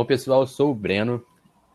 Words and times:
Bom, 0.00 0.06
pessoal, 0.06 0.40
eu 0.40 0.46
sou 0.46 0.70
o 0.70 0.74
Breno. 0.74 1.22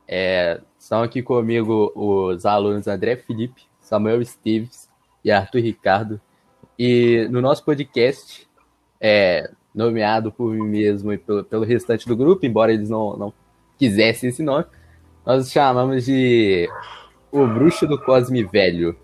É, 0.07 0.59
estão 0.79 1.03
aqui 1.03 1.21
comigo 1.21 1.91
os 1.93 2.43
alunos 2.43 2.87
André 2.87 3.17
Felipe, 3.17 3.67
Samuel 3.79 4.19
Esteves 4.19 4.89
e 5.23 5.29
Arthur 5.29 5.59
Ricardo. 5.59 6.19
E 6.75 7.27
no 7.29 7.39
nosso 7.39 7.63
podcast, 7.63 8.47
é, 8.99 9.51
nomeado 9.75 10.31
por 10.31 10.51
mim 10.55 10.67
mesmo 10.67 11.13
e 11.13 11.19
pelo, 11.19 11.43
pelo 11.43 11.63
restante 11.63 12.07
do 12.07 12.17
grupo, 12.17 12.47
embora 12.47 12.73
eles 12.73 12.89
não, 12.89 13.15
não 13.15 13.33
quisessem 13.77 14.31
esse 14.31 14.41
nome, 14.41 14.65
nós 15.23 15.51
chamamos 15.51 16.05
de 16.05 16.67
O 17.31 17.45
Bruxo 17.45 17.85
do 17.85 18.01
Cosme 18.01 18.43
Velho. 18.43 18.97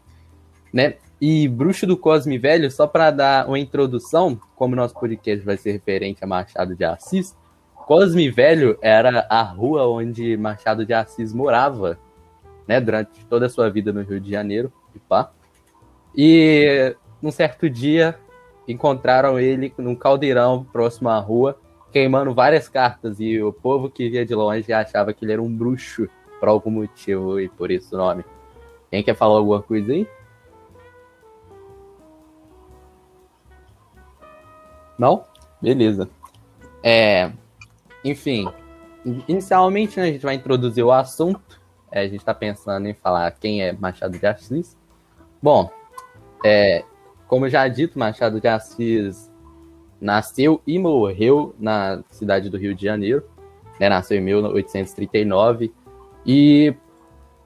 Né? 0.73 0.95
E 1.21 1.47
Bruxo 1.47 1.85
do 1.85 1.95
Cosme 1.95 2.39
Velho, 2.39 2.71
só 2.71 2.87
para 2.87 3.11
dar 3.11 3.47
uma 3.47 3.59
introdução, 3.59 4.41
como 4.55 4.75
nosso 4.75 4.95
podcast 4.95 5.45
vai 5.45 5.57
ser 5.57 5.73
referente 5.73 6.23
a 6.23 6.27
Machado 6.27 6.75
de 6.75 6.83
Assis, 6.83 7.39
Cosme 7.91 8.31
Velho 8.31 8.77
era 8.81 9.27
a 9.29 9.41
rua 9.41 9.85
onde 9.85 10.37
Machado 10.37 10.85
de 10.85 10.93
Assis 10.93 11.33
morava, 11.33 11.99
né, 12.65 12.79
durante 12.79 13.25
toda 13.25 13.47
a 13.47 13.49
sua 13.49 13.69
vida 13.69 13.91
no 13.91 14.01
Rio 14.01 14.17
de 14.17 14.31
Janeiro, 14.31 14.71
e 14.95 14.99
pá. 14.99 15.29
E 16.15 16.95
num 17.21 17.31
certo 17.31 17.69
dia 17.69 18.17
encontraram 18.65 19.37
ele 19.37 19.73
num 19.77 19.93
caldeirão 19.93 20.63
próximo 20.63 21.09
à 21.09 21.19
rua, 21.19 21.59
queimando 21.91 22.33
várias 22.33 22.69
cartas 22.69 23.19
e 23.19 23.43
o 23.43 23.51
povo 23.51 23.89
que 23.89 24.09
via 24.09 24.25
de 24.25 24.33
longe 24.33 24.71
achava 24.71 25.11
que 25.11 25.25
ele 25.25 25.33
era 25.33 25.41
um 25.41 25.53
bruxo 25.53 26.07
por 26.39 26.47
algum 26.47 26.71
motivo 26.71 27.41
e 27.41 27.49
por 27.49 27.71
isso 27.71 27.93
o 27.93 27.97
nome. 27.97 28.23
Quem 28.89 29.03
quer 29.03 29.17
falar 29.17 29.35
alguma 29.35 29.61
coisa 29.61 29.91
aí? 29.91 30.07
Não? 34.97 35.25
Beleza. 35.61 36.09
É, 36.81 37.33
enfim, 38.03 38.47
inicialmente 39.27 39.99
né, 39.99 40.07
a 40.07 40.11
gente 40.11 40.23
vai 40.23 40.35
introduzir 40.35 40.83
o 40.83 40.91
assunto. 40.91 41.61
É, 41.91 42.01
a 42.01 42.07
gente 42.07 42.17
está 42.17 42.33
pensando 42.33 42.87
em 42.87 42.93
falar 42.93 43.29
quem 43.31 43.61
é 43.61 43.73
Machado 43.73 44.17
de 44.17 44.25
Assis. 44.25 44.77
Bom, 45.41 45.69
é, 46.45 46.83
como 47.27 47.49
já 47.49 47.67
dito, 47.67 47.99
Machado 47.99 48.39
de 48.39 48.47
Assis 48.47 49.29
nasceu 49.99 50.61
e 50.65 50.79
morreu 50.79 51.55
na 51.59 52.03
cidade 52.09 52.49
do 52.49 52.57
Rio 52.57 52.73
de 52.73 52.85
Janeiro. 52.85 53.23
Né, 53.79 53.89
nasceu 53.89 54.17
em 54.17 54.21
1839. 54.21 55.73
E 56.25 56.73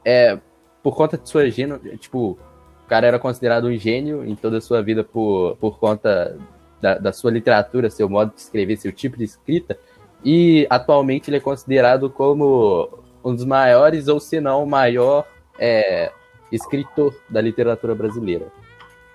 é, 0.04 0.40
por 0.84 0.96
conta 0.96 1.18
de 1.18 1.28
sua 1.28 1.50
gênio, 1.50 1.80
tipo, 1.98 2.38
o 2.86 2.88
cara 2.88 3.08
era 3.08 3.18
considerado 3.18 3.68
um 3.68 3.76
gênio 3.76 4.24
em 4.24 4.36
toda 4.36 4.60
a 4.60 4.62
sua 4.62 4.84
vida 4.84 5.04
por, 5.04 5.56
por 5.58 5.80
conta 5.80 6.38
da, 6.80 7.00
da 7.00 7.12
sua 7.12 7.32
literatura, 7.32 7.90
seu 7.90 8.08
modo 8.08 8.34
de 8.36 8.42
escrever, 8.42 8.78
seu 8.78 8.92
tipo 8.92 9.18
de 9.18 9.24
escrita. 9.24 9.78
E 10.26 10.66
atualmente 10.72 11.30
ele 11.30 11.38
é 11.38 11.40
considerado 11.40 12.10
como 12.10 12.90
um 13.24 13.36
dos 13.36 13.46
maiores, 13.46 14.08
ou 14.08 14.20
se 14.20 14.42
não 14.42 14.64
o 14.64 14.68
maior 14.68 15.28
é, 15.60 16.12
escritor 16.52 17.16
da 17.30 17.40
literatura 17.40 17.94
brasileira. 17.94 18.48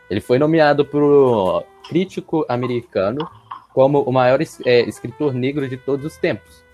Ele 0.08 0.20
foi 0.20 0.38
nomeado 0.38 0.84
por 0.84 1.64
crítico 1.88 2.46
americano 2.48 3.28
como 3.74 4.02
o 4.02 4.12
maior 4.12 4.40
é, 4.40 4.80
escritor 4.82 5.34
negro 5.34 5.68
de 5.68 5.76
todos 5.76 6.06
os 6.06 6.16
tempos. 6.16 6.64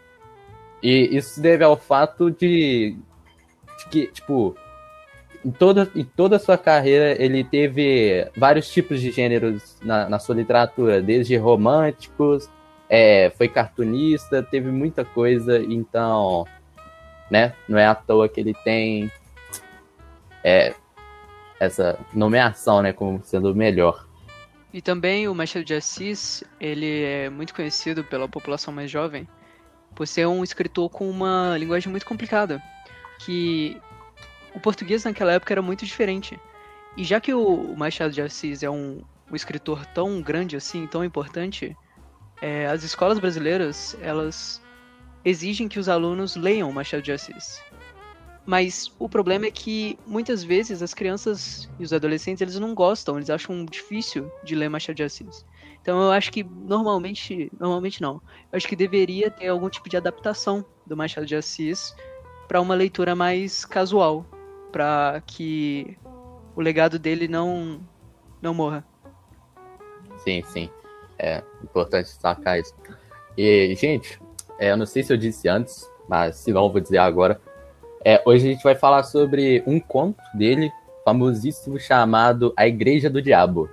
E 0.82 1.16
isso 1.16 1.40
deve 1.40 1.64
ao 1.64 1.76
fato 1.76 2.30
de, 2.30 2.96
de 3.78 3.88
que, 3.90 4.06
tipo, 4.08 4.54
em 5.44 5.50
toda, 5.50 5.90
em 5.94 6.04
toda 6.04 6.36
a 6.36 6.38
sua 6.38 6.58
carreira 6.58 7.22
ele 7.22 7.42
teve 7.42 8.28
vários 8.36 8.68
tipos 8.68 9.00
de 9.00 9.10
gêneros 9.10 9.78
na, 9.82 10.08
na 10.08 10.18
sua 10.18 10.34
literatura, 10.34 11.00
desde 11.00 11.36
românticos 11.36 12.48
é, 12.88 13.30
foi 13.36 13.48
cartunista, 13.48 14.42
teve 14.42 14.70
muita 14.70 15.04
coisa, 15.04 15.58
então, 15.58 16.46
né, 17.30 17.54
não 17.68 17.78
é 17.78 17.86
à 17.86 17.94
toa 17.94 18.28
que 18.28 18.40
ele 18.40 18.54
tem 18.64 19.10
é, 20.44 20.74
essa 21.58 21.98
nomeação, 22.12 22.82
né, 22.82 22.92
como 22.92 23.22
sendo 23.22 23.52
o 23.52 23.54
melhor. 23.54 24.06
E 24.72 24.82
também 24.82 25.26
o 25.26 25.34
Machado 25.34 25.64
de 25.64 25.74
Assis, 25.74 26.44
ele 26.60 27.02
é 27.02 27.30
muito 27.30 27.54
conhecido 27.54 28.04
pela 28.04 28.28
população 28.28 28.72
mais 28.72 28.90
jovem 28.90 29.26
por 29.94 30.06
ser 30.06 30.26
um 30.26 30.44
escritor 30.44 30.90
com 30.90 31.08
uma 31.08 31.56
linguagem 31.56 31.90
muito 31.90 32.04
complicada, 32.04 32.62
que 33.20 33.80
o 34.54 34.60
português 34.60 35.04
naquela 35.04 35.32
época 35.32 35.54
era 35.54 35.62
muito 35.62 35.86
diferente. 35.86 36.38
E 36.96 37.02
já 37.02 37.18
que 37.18 37.32
o 37.32 37.74
Machado 37.74 38.12
de 38.12 38.20
Assis 38.20 38.62
é 38.62 38.68
um, 38.68 39.00
um 39.30 39.34
escritor 39.34 39.86
tão 39.86 40.20
grande 40.20 40.54
assim, 40.54 40.86
tão 40.86 41.02
importante, 41.02 41.74
é, 42.40 42.66
as 42.66 42.82
escolas 42.82 43.18
brasileiras 43.18 43.96
elas 44.00 44.62
exigem 45.24 45.68
que 45.68 45.78
os 45.78 45.88
alunos 45.88 46.36
leiam 46.36 46.70
Machado 46.72 47.02
de 47.02 47.12
Assis. 47.12 47.60
Mas 48.44 48.92
o 48.96 49.08
problema 49.08 49.46
é 49.46 49.50
que 49.50 49.98
muitas 50.06 50.44
vezes 50.44 50.80
as 50.80 50.94
crianças 50.94 51.68
e 51.80 51.82
os 51.82 51.92
adolescentes 51.92 52.40
eles 52.40 52.58
não 52.60 52.74
gostam, 52.74 53.16
eles 53.16 53.28
acham 53.28 53.64
difícil 53.64 54.30
de 54.44 54.54
ler 54.54 54.68
Machado 54.68 54.94
de 54.94 55.02
Assis. 55.02 55.44
Então 55.82 56.00
eu 56.00 56.12
acho 56.12 56.30
que 56.30 56.44
normalmente, 56.44 57.50
normalmente 57.58 58.00
não. 58.00 58.22
Eu 58.52 58.56
acho 58.56 58.68
que 58.68 58.76
deveria 58.76 59.30
ter 59.30 59.48
algum 59.48 59.68
tipo 59.68 59.88
de 59.88 59.96
adaptação 59.96 60.64
do 60.86 60.96
Machado 60.96 61.26
de 61.26 61.34
Assis 61.34 61.94
para 62.46 62.60
uma 62.60 62.74
leitura 62.74 63.16
mais 63.16 63.64
casual, 63.64 64.24
para 64.70 65.20
que 65.26 65.98
o 66.54 66.60
legado 66.60 66.98
dele 66.98 67.26
não 67.26 67.80
não 68.40 68.54
morra. 68.54 68.86
Sim, 70.18 70.42
sim. 70.44 70.70
É 71.18 71.42
importante 71.62 72.06
destacar 72.06 72.58
isso. 72.58 72.74
E, 73.36 73.74
gente, 73.74 74.20
é, 74.58 74.70
eu 74.70 74.76
não 74.76 74.86
sei 74.86 75.02
se 75.02 75.12
eu 75.12 75.16
disse 75.16 75.48
antes, 75.48 75.88
mas 76.08 76.36
se 76.36 76.52
não, 76.52 76.70
vou 76.70 76.80
dizer 76.80 76.98
agora. 76.98 77.40
É, 78.04 78.22
hoje 78.24 78.46
a 78.46 78.52
gente 78.52 78.62
vai 78.62 78.74
falar 78.74 79.02
sobre 79.02 79.62
um 79.66 79.80
conto 79.80 80.22
dele, 80.34 80.70
famosíssimo, 81.04 81.78
chamado 81.78 82.52
A 82.56 82.66
Igreja 82.66 83.10
do 83.10 83.20
Diabo. 83.20 83.68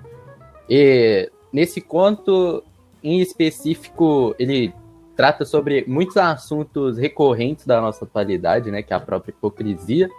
E 0.69 1.29
nesse 1.51 1.79
conto, 1.79 2.63
em 3.03 3.19
específico, 3.19 4.35
ele 4.39 4.73
trata 5.15 5.45
sobre 5.45 5.85
muitos 5.87 6.17
assuntos 6.17 6.97
recorrentes 6.97 7.65
da 7.65 7.79
nossa 7.79 8.05
atualidade, 8.05 8.71
né, 8.71 8.81
que 8.81 8.93
é 8.93 8.95
a 8.95 8.99
própria 8.99 9.31
hipocrisia, 9.31 10.09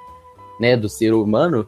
né, 0.61 0.77
do 0.77 0.89
ser 0.89 1.13
humano. 1.13 1.67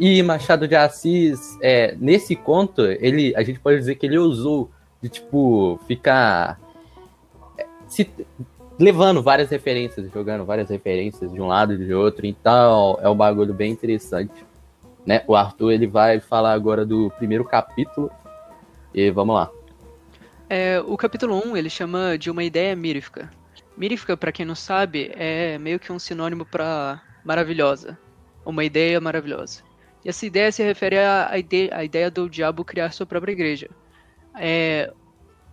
E 0.00 0.22
Machado 0.22 0.66
de 0.66 0.74
Assis, 0.74 1.58
é, 1.60 1.94
nesse 2.00 2.34
conto, 2.34 2.82
ele, 2.82 3.34
a 3.36 3.42
gente 3.42 3.60
pode 3.60 3.78
dizer 3.78 3.96
que 3.96 4.06
ele 4.06 4.18
usou 4.18 4.70
de 5.02 5.08
tipo 5.08 5.80
ficar 5.86 6.60
é, 7.58 7.66
se 7.88 8.08
levando 8.78 9.22
várias 9.22 9.50
referências, 9.50 10.10
jogando 10.12 10.44
várias 10.44 10.70
referências 10.70 11.32
de 11.32 11.40
um 11.40 11.46
lado 11.48 11.74
e 11.74 11.78
de 11.84 11.92
outro. 11.92 12.24
Então 12.24 12.98
é 13.02 13.08
um 13.08 13.16
bagulho 13.16 13.52
bem 13.52 13.72
interessante, 13.72 14.32
né? 15.04 15.22
O 15.26 15.34
Arthur 15.34 15.72
ele 15.72 15.86
vai 15.86 16.20
falar 16.20 16.52
agora 16.52 16.86
do 16.86 17.10
primeiro 17.18 17.44
capítulo 17.44 18.10
e 18.94 19.10
vamos 19.10 19.34
lá. 19.34 19.50
É, 20.48 20.80
o 20.86 20.96
capítulo 20.96 21.42
1 21.46 21.56
ele 21.56 21.68
chama 21.68 22.16
de 22.16 22.30
uma 22.30 22.44
ideia 22.44 22.76
mírifica. 22.76 23.30
Mírifica, 23.76 24.16
para 24.16 24.30
quem 24.30 24.44
não 24.46 24.54
sabe, 24.54 25.10
é 25.14 25.58
meio 25.58 25.80
que 25.80 25.90
um 25.90 25.98
sinônimo 25.98 26.44
para 26.44 27.00
maravilhosa, 27.24 27.98
uma 28.44 28.62
ideia 28.62 29.00
maravilhosa. 29.00 29.62
E 30.04 30.10
essa 30.10 30.26
ideia 30.26 30.52
se 30.52 30.62
refere 30.62 30.98
à 30.98 31.38
ideia, 31.38 31.70
à 31.74 31.84
ideia 31.84 32.10
do 32.10 32.28
diabo 32.28 32.64
criar 32.64 32.92
sua 32.92 33.06
própria 33.06 33.32
igreja 33.32 33.70
é, 34.34 34.92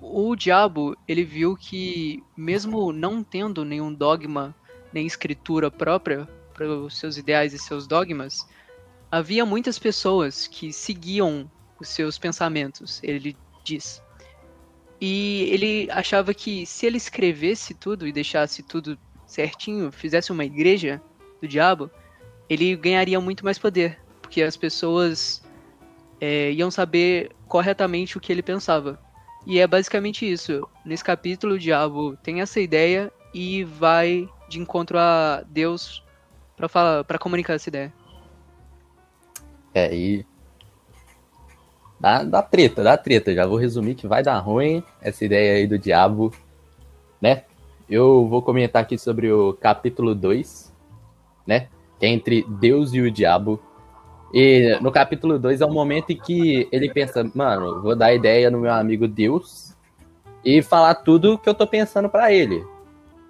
o 0.01 0.35
diabo 0.35 0.95
ele 1.07 1.23
viu 1.23 1.55
que 1.55 2.23
mesmo 2.35 2.91
não 2.91 3.23
tendo 3.23 3.65
nenhum 3.65 3.93
dogma 3.93 4.55
nem 4.93 5.05
escritura 5.05 5.69
própria 5.69 6.27
para 6.53 6.67
os 6.67 6.97
seus 6.97 7.17
ideais 7.17 7.53
e 7.53 7.59
seus 7.59 7.87
dogmas, 7.87 8.47
havia 9.11 9.45
muitas 9.45 9.79
pessoas 9.79 10.47
que 10.47 10.73
seguiam 10.73 11.49
os 11.79 11.87
seus 11.89 12.17
pensamentos, 12.17 12.99
ele 13.03 13.35
diz. 13.63 14.01
E 14.99 15.47
ele 15.51 15.91
achava 15.91 16.33
que 16.33 16.65
se 16.65 16.85
ele 16.85 16.97
escrevesse 16.97 17.73
tudo 17.73 18.05
e 18.05 18.11
deixasse 18.11 18.61
tudo 18.61 18.97
certinho, 19.25 19.91
fizesse 19.91 20.31
uma 20.31 20.43
igreja 20.43 21.01
do 21.41 21.47
diabo, 21.47 21.89
ele 22.49 22.75
ganharia 22.75 23.19
muito 23.21 23.45
mais 23.45 23.57
poder, 23.57 23.99
porque 24.21 24.41
as 24.41 24.57
pessoas 24.57 25.41
é, 26.19 26.51
iam 26.51 26.69
saber 26.69 27.31
corretamente 27.47 28.17
o 28.17 28.21
que 28.21 28.31
ele 28.31 28.41
pensava. 28.41 28.99
E 29.45 29.59
é 29.59 29.65
basicamente 29.65 30.29
isso. 30.29 30.67
Nesse 30.85 31.03
capítulo, 31.03 31.55
o 31.55 31.59
diabo 31.59 32.15
tem 32.17 32.41
essa 32.41 32.59
ideia 32.59 33.11
e 33.33 33.63
vai 33.63 34.27
de 34.47 34.59
encontro 34.59 34.97
a 34.97 35.43
Deus 35.47 36.03
para 36.55 36.67
falar, 36.67 37.03
para 37.03 37.19
comunicar 37.19 37.53
essa 37.53 37.69
ideia. 37.69 37.93
É, 39.73 39.95
e 39.95 40.25
dá, 41.99 42.23
dá 42.23 42.41
treta, 42.41 42.83
dá 42.83 42.97
treta. 42.97 43.33
Já 43.33 43.45
vou 43.45 43.57
resumir 43.57 43.95
que 43.95 44.07
vai 44.07 44.21
dar 44.21 44.37
ruim 44.39 44.83
essa 45.01 45.23
ideia 45.23 45.55
aí 45.55 45.67
do 45.67 45.77
diabo, 45.77 46.33
né? 47.21 47.43
Eu 47.89 48.27
vou 48.27 48.41
comentar 48.41 48.83
aqui 48.83 48.97
sobre 48.97 49.31
o 49.31 49.53
capítulo 49.53 50.13
2, 50.13 50.73
né? 51.47 51.69
Que 51.99 52.05
é 52.05 52.09
entre 52.09 52.45
Deus 52.47 52.93
e 52.93 53.01
o 53.01 53.11
diabo. 53.11 53.59
E 54.33 54.77
no 54.81 54.91
capítulo 54.91 55.39
2 55.39 55.61
é 55.61 55.65
o 55.65 55.71
momento 55.71 56.11
em 56.11 56.17
que 56.17 56.67
ele 56.71 56.91
pensa, 56.91 57.29
mano, 57.33 57.81
vou 57.81 57.95
dar 57.95 58.13
ideia 58.13 58.51
no 58.51 58.59
meu 58.59 58.71
amigo 58.71 59.07
Deus 59.07 59.75
e 60.45 60.61
falar 60.61 60.95
tudo 60.95 61.37
que 61.37 61.49
eu 61.49 61.53
tô 61.53 61.65
pensando 61.65 62.09
para 62.09 62.31
ele. 62.31 62.63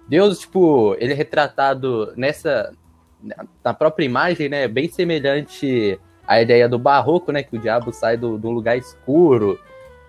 Deus, 0.06 0.40
tipo, 0.40 0.94
ele 0.98 1.12
é 1.12 1.16
retratado 1.16 2.12
nessa. 2.16 2.72
na 3.64 3.72
própria 3.72 4.04
imagem, 4.04 4.48
né? 4.48 4.68
Bem 4.68 4.88
semelhante 4.88 5.98
à 6.26 6.40
ideia 6.42 6.68
do 6.68 6.78
barroco, 6.78 7.32
né? 7.32 7.42
Que 7.42 7.56
o 7.56 7.60
diabo 7.60 7.92
sai 7.92 8.16
do, 8.16 8.36
do 8.36 8.50
lugar 8.50 8.76
escuro, 8.76 9.58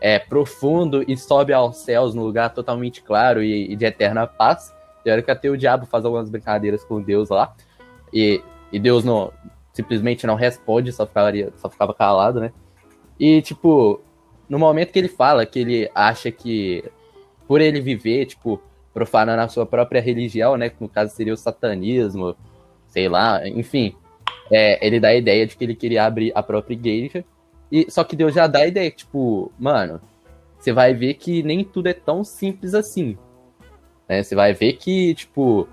é, 0.02 0.20
profundo 0.20 1.06
e 1.08 1.16
sobe 1.16 1.54
aos 1.54 1.78
céus 1.78 2.14
num 2.14 2.24
lugar 2.24 2.54
totalmente 2.54 3.02
claro 3.02 3.42
e, 3.42 3.72
e 3.72 3.76
de 3.76 3.86
eterna 3.86 4.28
paz. 4.28 4.74
que 5.04 5.32
até 5.32 5.50
o 5.50 5.58
diabo 5.58 5.86
faz 5.86 6.04
algumas 6.04 6.30
brincadeiras 6.30 6.84
com 6.84 7.02
Deus 7.02 7.30
lá. 7.30 7.54
E, 8.12 8.44
e 8.74 8.80
Deus 8.80 9.06
não 9.06 9.32
simplesmente 9.74 10.28
não 10.28 10.36
responde, 10.36 10.92
só, 10.92 11.06
ficaria, 11.06 11.52
só 11.58 11.70
ficava 11.70 11.94
calado, 11.94 12.40
né? 12.40 12.52
E, 13.20 13.42
tipo, 13.42 14.02
no 14.50 14.60
momento 14.60 14.92
que 14.92 15.00
ele 15.00 15.08
fala 15.08 15.46
que 15.46 15.60
ele 15.60 15.92
acha 15.94 16.32
que 16.32 16.84
por 17.48 17.62
ele 17.62 17.80
viver, 17.82 18.26
tipo, 18.26 18.62
profanando 18.94 19.42
a 19.42 19.48
sua 19.48 19.66
própria 19.66 20.02
religião, 20.02 20.58
né? 20.58 20.70
Que 20.70 20.82
no 20.82 20.90
caso 20.90 21.14
seria 21.16 21.34
o 21.34 21.38
satanismo, 21.38 22.36
sei 22.88 23.08
lá, 23.08 23.48
enfim. 23.48 23.96
É, 24.52 24.86
ele 24.86 25.00
dá 25.00 25.10
a 25.10 25.16
ideia 25.16 25.48
de 25.48 25.56
que 25.56 25.64
ele 25.64 25.76
queria 25.76 26.06
abrir 26.06 26.32
a 26.36 26.44
própria 26.44 26.74
igreja. 26.74 27.24
E, 27.72 27.90
só 27.90 28.04
que 28.04 28.16
Deus 28.16 28.34
já 28.34 28.48
dá 28.48 28.60
a 28.60 28.68
ideia, 28.68 28.92
tipo, 28.92 29.52
mano, 29.58 30.02
você 30.60 30.74
vai 30.74 30.94
ver 30.94 31.14
que 31.16 31.42
nem 31.42 31.64
tudo 31.64 31.88
é 31.88 31.94
tão 31.94 32.24
simples 32.24 32.74
assim. 32.74 33.18
Né? 34.08 34.22
Você 34.22 34.36
vai 34.36 34.54
ver 34.54 34.74
que, 34.74 35.16
tipo, 35.16 35.68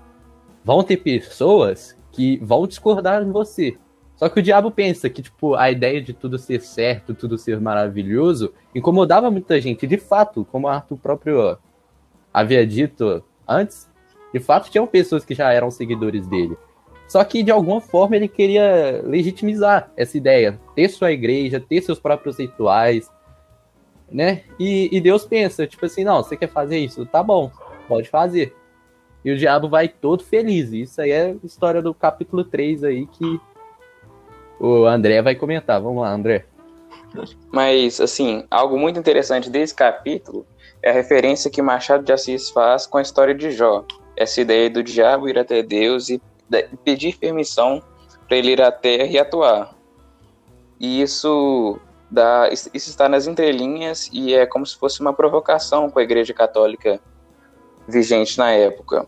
vão 0.63 0.81
ter 0.81 0.97
pessoas 0.97 1.97
que 2.11 2.37
vão 2.37 2.65
discordar 2.65 3.23
de 3.23 3.31
você. 3.31 3.77
Só 4.19 4.27
que 4.27 4.41
o 4.41 4.43
diabo 4.43 4.69
pensa 4.69 5.09
que, 5.09 5.21
tipo, 5.21 5.55
a 5.55 5.71
ideia 5.71 6.01
de 6.01 6.11
tudo 6.11 6.37
ser 6.37 6.59
certo, 6.59 7.15
tudo 7.15 7.37
ser 7.37 7.57
maravilhoso, 7.61 8.53
incomodava 8.75 9.31
muita 9.31 9.61
gente. 9.61 9.87
De 9.87 9.97
fato, 9.97 10.43
como 10.51 10.67
o 10.67 10.69
Arthur 10.69 10.97
próprio 10.97 11.57
havia 12.33 12.67
dito 12.67 13.23
antes, 13.47 13.89
de 14.33 14.41
fato 14.41 14.69
tinham 14.69 14.85
pessoas 14.85 15.23
que 15.23 15.33
já 15.33 15.53
eram 15.53 15.71
seguidores 15.71 16.27
dele. 16.27 16.57
Só 17.07 17.23
que 17.23 17.41
de 17.41 17.49
alguma 17.49 17.79
forma 17.79 18.17
ele 18.17 18.27
queria 18.27 19.01
legitimizar 19.05 19.89
essa 19.95 20.17
ideia, 20.17 20.59
ter 20.75 20.89
sua 20.89 21.13
igreja, 21.13 21.57
ter 21.57 21.81
seus 21.81 21.97
próprios 21.97 22.37
rituais, 22.37 23.09
né? 24.11 24.43
E, 24.59 24.89
e 24.91 24.99
Deus 24.99 25.25
pensa, 25.25 25.65
tipo 25.65 25.85
assim, 25.85 26.03
não, 26.03 26.21
você 26.21 26.35
quer 26.35 26.49
fazer 26.49 26.77
isso? 26.77 27.05
Tá 27.05 27.23
bom, 27.23 27.49
pode 27.87 28.09
fazer. 28.09 28.53
E 29.23 29.31
o 29.31 29.37
diabo 29.37 29.69
vai 29.69 29.87
todo 29.87 30.23
feliz. 30.25 30.73
Isso 30.73 31.01
aí 31.01 31.11
é 31.11 31.31
a 31.31 31.45
história 31.45 31.81
do 31.81 31.93
capítulo 31.93 32.43
3 32.43 32.83
aí 32.83 33.07
que 33.07 33.39
o 34.59 34.85
André 34.85 35.21
vai 35.21 35.35
comentar. 35.35 35.81
Vamos 35.81 36.01
lá, 36.01 36.11
André. 36.11 36.45
Mas, 37.51 37.99
assim, 37.99 38.45
algo 38.51 38.77
muito 38.77 38.99
interessante 38.99 39.49
desse 39.49 39.73
capítulo 39.73 40.45
é 40.81 40.89
a 40.89 40.93
referência 40.93 41.49
que 41.49 41.61
Machado 41.61 42.03
de 42.03 42.11
Assis 42.11 42.49
faz 42.49 42.85
com 42.85 42.97
a 42.97 43.01
história 43.01 43.33
de 43.33 43.51
Jó. 43.51 43.83
Essa 44.15 44.41
ideia 44.41 44.69
do 44.69 44.83
diabo 44.83 45.27
ir 45.27 45.39
até 45.39 45.63
Deus 45.63 46.09
e 46.09 46.21
pedir 46.83 47.17
permissão 47.17 47.81
para 48.27 48.37
ele 48.37 48.51
ir 48.51 48.61
à 48.61 48.71
terra 48.71 49.05
e 49.05 49.17
atuar. 49.17 49.75
E 50.79 51.01
isso 51.01 51.79
dá, 52.09 52.49
isso 52.51 52.69
está 52.73 53.09
nas 53.09 53.27
entrelinhas 53.27 54.09
e 54.13 54.33
é 54.33 54.45
como 54.45 54.65
se 54.65 54.77
fosse 54.77 55.01
uma 55.01 55.13
provocação 55.13 55.89
com 55.89 55.99
a 55.99 56.03
Igreja 56.03 56.33
Católica 56.33 56.99
vigente 57.87 58.37
na 58.37 58.51
época, 58.51 59.07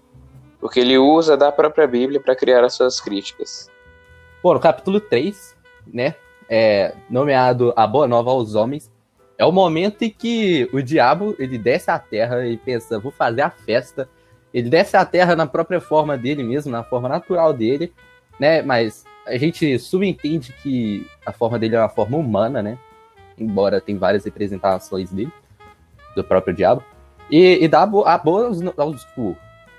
porque 0.59 0.79
ele 0.79 0.97
usa 0.97 1.37
da 1.37 1.51
própria 1.51 1.87
Bíblia 1.87 2.19
para 2.19 2.35
criar 2.35 2.63
as 2.63 2.73
suas 2.73 2.99
críticas. 2.99 3.70
Bom, 4.43 4.55
no 4.55 4.59
capítulo 4.59 4.99
3, 4.99 5.55
né, 5.85 6.15
é, 6.49 6.95
nomeado 7.07 7.71
A 7.75 7.85
Boa 7.85 8.07
Nova 8.07 8.31
aos 8.31 8.55
Homens, 8.55 8.91
é 9.37 9.45
o 9.45 9.51
momento 9.51 10.01
em 10.01 10.09
que 10.09 10.67
o 10.73 10.81
diabo 10.81 11.35
ele 11.37 11.59
desce 11.59 11.91
à 11.91 11.99
terra 11.99 12.47
e 12.47 12.57
pensa, 12.57 12.99
vou 12.99 13.11
fazer 13.11 13.41
a 13.41 13.51
festa. 13.51 14.09
Ele 14.51 14.67
desce 14.67 14.97
à 14.97 15.05
terra 15.05 15.35
na 15.35 15.45
própria 15.45 15.79
forma 15.79 16.17
dele 16.17 16.41
mesmo, 16.43 16.71
na 16.71 16.83
forma 16.83 17.07
natural 17.07 17.53
dele, 17.53 17.93
né? 18.39 18.63
Mas 18.63 19.05
a 19.27 19.37
gente 19.37 19.77
subentende 19.77 20.53
que 20.63 21.07
a 21.23 21.31
forma 21.31 21.59
dele 21.59 21.75
é 21.75 21.79
uma 21.79 21.89
forma 21.89 22.17
humana, 22.17 22.63
né? 22.63 22.79
Embora 23.37 23.79
tem 23.79 23.95
várias 23.95 24.25
representações 24.25 25.11
dele, 25.11 25.31
do 26.15 26.23
próprio 26.23 26.53
diabo. 26.53 26.83
E, 27.29 27.63
e 27.63 27.67
dá 27.67 27.83
a 27.83 27.85
boa 27.85 28.47
aos, 28.47 28.61
aos, 28.77 29.03
tipo, 29.05 29.37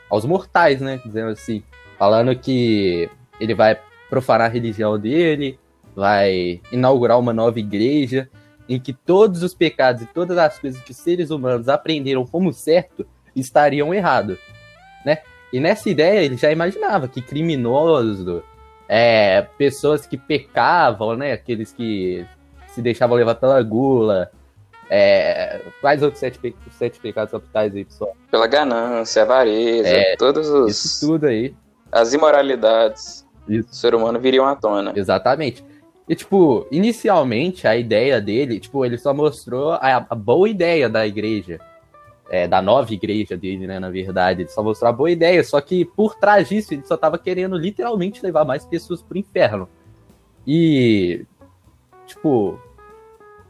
aos 0.09 0.25
mortais, 0.25 0.81
né? 0.81 1.01
Dizendo 1.05 1.31
assim, 1.31 1.63
falando 1.99 2.35
que 2.37 3.11
ele 3.41 3.55
vai 3.55 3.79
profanar 4.13 4.51
a 4.51 4.53
religião 4.53 4.99
dele, 4.99 5.59
vai 5.97 6.61
inaugurar 6.71 7.19
uma 7.19 7.33
nova 7.33 7.59
igreja, 7.59 8.29
em 8.69 8.79
que 8.79 8.93
todos 8.93 9.43
os 9.43 9.55
pecados 9.55 10.03
e 10.03 10.07
todas 10.07 10.37
as 10.37 10.59
coisas 10.59 10.79
que 10.83 10.91
os 10.91 10.99
seres 10.99 11.31
humanos 11.31 11.67
aprenderam 11.67 12.27
como 12.27 12.53
certo 12.53 13.07
estariam 13.35 13.95
errados, 13.95 14.37
né? 15.03 15.21
E 15.51 15.59
nessa 15.59 15.89
ideia 15.89 16.21
ele 16.21 16.37
já 16.37 16.53
imaginava 16.53 17.09
que 17.09 17.23
criminoso, 17.23 18.43
é, 18.87 19.47
pessoas 19.57 20.07
que 20.07 20.19
pecavam, 20.19 21.17
né? 21.17 21.33
Aqueles 21.33 21.73
que 21.73 22.27
se 22.67 22.83
deixavam 22.83 23.17
levar 23.17 23.37
pela 23.37 23.63
gula, 23.63 24.31
é, 24.91 25.59
quais 25.81 26.03
outros 26.03 26.21
sete, 26.21 26.39
pe 26.39 26.55
sete 26.73 27.01
pecados 27.01 27.33
capitais 27.33 27.75
aí, 27.75 27.87
pessoal? 27.87 28.15
Pela 28.31 28.47
ganância, 28.47 29.23
avareza, 29.23 29.89
é, 29.89 30.17
todos 30.17 30.51
os. 30.51 30.71
Isso 30.71 31.07
tudo 31.07 31.29
aí. 31.29 31.55
As 31.91 32.13
imoralidades 32.13 33.25
isso. 33.49 33.69
do 33.69 33.75
ser 33.75 33.95
humano 33.95 34.21
viriam 34.21 34.47
à 34.47 34.55
tona. 34.55 34.93
Exatamente. 34.97 35.65
E, 36.09 36.15
tipo, 36.15 36.67
inicialmente 36.71 37.67
a 37.67 37.77
ideia 37.77 38.21
dele, 38.21 38.59
tipo, 38.59 38.85
ele 38.85 38.99
só 38.99 39.15
mostrou 39.15 39.73
a, 39.73 40.07
a 40.09 40.15
boa 40.15 40.49
ideia 40.49 40.89
da 40.89 41.07
igreja. 41.07 41.61
É, 42.31 42.49
da 42.49 42.63
nova 42.63 42.91
igreja 42.95 43.37
dele, 43.37 43.67
né, 43.67 43.79
na 43.79 43.91
verdade. 43.91 44.43
Ele 44.43 44.49
só 44.49 44.63
mostrou 44.63 44.89
a 44.89 44.93
boa 44.93 45.11
ideia, 45.11 45.45
só 45.45 45.61
que 45.61 45.85
por 45.85 46.15
trás 46.15 46.49
disso 46.49 46.73
ele 46.73 46.83
só 46.87 46.97
tava 46.97 47.19
querendo 47.19 47.59
literalmente 47.59 48.23
levar 48.23 48.45
mais 48.45 48.65
pessoas 48.65 49.03
pro 49.03 49.19
inferno. 49.19 49.69
E, 50.47 51.27
tipo, 52.07 52.59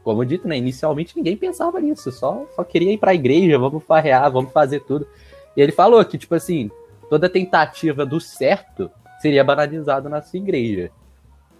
como 0.03 0.25
dito, 0.25 0.47
né, 0.47 0.57
inicialmente 0.57 1.15
ninguém 1.15 1.37
pensava 1.37 1.79
nisso, 1.79 2.11
só, 2.11 2.45
só 2.55 2.63
queria 2.63 2.91
ir 2.91 2.97
pra 2.97 3.13
igreja, 3.13 3.57
vamos 3.57 3.83
farrear, 3.83 4.29
vamos 4.29 4.51
fazer 4.51 4.81
tudo. 4.81 5.07
E 5.55 5.61
ele 5.61 5.71
falou 5.71 6.03
que, 6.03 6.17
tipo 6.17 6.35
assim, 6.35 6.69
toda 7.09 7.29
tentativa 7.29 8.05
do 8.05 8.19
certo 8.19 8.91
seria 9.23 9.41
banalizado 9.41 10.09
na 10.09 10.21
sua 10.21 10.37
igreja, 10.37 10.91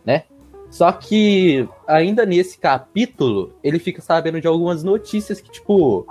né? 0.03 0.25
Só 0.69 0.91
que, 0.91 1.65
ainda 1.87 2.25
nesse 2.25 2.57
capítulo, 2.57 3.53
ele 3.63 3.79
fica 3.79 4.01
sabendo 4.01 4.41
de 4.41 4.47
algumas 4.47 4.83
notícias 4.83 5.39
que, 5.39 5.49
tipo, 5.49 6.05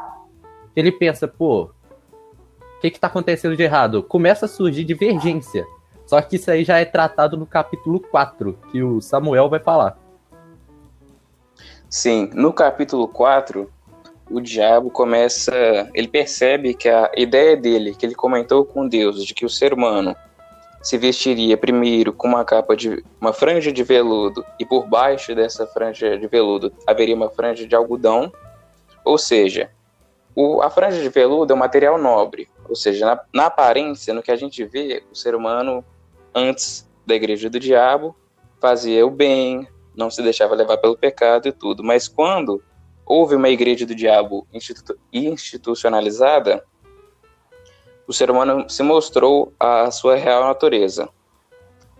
ele 0.75 0.91
pensa, 0.91 1.29
pô, 1.29 1.65
o 1.65 2.81
que 2.81 2.91
que 2.91 2.99
tá 2.99 3.07
acontecendo 3.09 3.55
de 3.55 3.63
errado? 3.63 4.03
Começa 4.03 4.47
a 4.47 4.49
surgir 4.49 4.83
divergência. 4.85 5.67
Só 6.07 6.23
que 6.23 6.37
isso 6.37 6.51
aí 6.51 6.65
já 6.65 6.79
é 6.79 6.87
tratado 6.87 7.37
no 7.37 7.45
capítulo 7.45 8.01
4, 8.01 8.59
que 8.71 8.83
o 8.83 9.03
Samuel 9.03 9.51
vai 9.51 9.61
falar. 9.61 9.99
Sim, 11.91 12.31
no 12.33 12.51
capítulo 12.51 13.07
4, 13.09 13.71
o 14.31 14.41
diabo 14.41 14.91
começa. 14.91 15.53
Ele 15.93 16.09
percebe 16.09 16.73
que 16.73 16.89
a 16.89 17.11
ideia 17.15 17.59
dele, 17.59 17.95
que 17.95 18.07
ele 18.07 18.15
comentou 18.15 18.65
com 18.65 18.89
Deus, 18.89 19.23
de 19.27 19.35
que 19.35 19.45
o 19.45 19.51
ser 19.51 19.75
humano 19.75 20.17
se 20.83 20.99
vestiria 20.99 21.57
primeiro 21.57 22.13
com 22.13 22.27
uma 22.27 22.45
capa 22.45 22.77
de 22.77 23.05
uma 23.21 23.33
franja 23.33 23.73
de 23.73 23.85
veludo 23.85 24.45
e 24.59 24.67
por 24.67 24.87
baixo 24.87 25.35
dessa 25.35 25.67
franja 25.67 26.19
de 26.19 26.27
veludo 26.27 26.73
haveria 26.87 27.15
uma 27.15 27.31
franja 27.31 27.67
de 27.67 27.75
algodão, 27.75 28.33
ou 29.05 29.17
seja, 29.17 29.71
o, 30.35 30.61
a 30.61 30.69
franja 30.69 31.01
de 31.01 31.09
veludo 31.09 31.53
é 31.53 31.57
um 31.57 31.59
material 31.59 31.97
nobre, 31.99 32.49
ou 32.69 32.75
seja, 32.75 33.07
na, 33.07 33.21
na 33.33 33.47
aparência, 33.47 34.13
no 34.13 34.23
que 34.23 34.33
a 34.33 34.37
gente 34.37 34.65
vê, 34.65 35.05
o 35.11 35.15
ser 35.15 35.35
humano 35.35 35.85
antes 36.35 36.89
da 37.07 37.15
igreja 37.15 37.49
do 37.49 37.61
diabo 37.61 38.17
fazia 38.61 39.07
o 39.07 39.11
bem, 39.11 39.69
não 39.95 40.11
se 40.11 40.23
deixava 40.23 40.55
levar 40.55 40.79
pelo 40.79 40.97
pecado 40.97 41.47
e 41.47 41.53
tudo, 41.53 41.85
mas 41.85 42.09
quando 42.09 42.63
houve 43.07 43.37
uma 43.37 43.51
igreja 43.51 43.87
do 43.87 43.95
diabo 43.95 44.47
institu 44.53 44.97
institucionalizada, 45.13 46.65
o 48.07 48.13
ser 48.13 48.31
humano 48.31 48.69
se 48.69 48.83
mostrou 48.83 49.53
a 49.59 49.91
sua 49.91 50.17
real 50.17 50.45
natureza. 50.45 51.09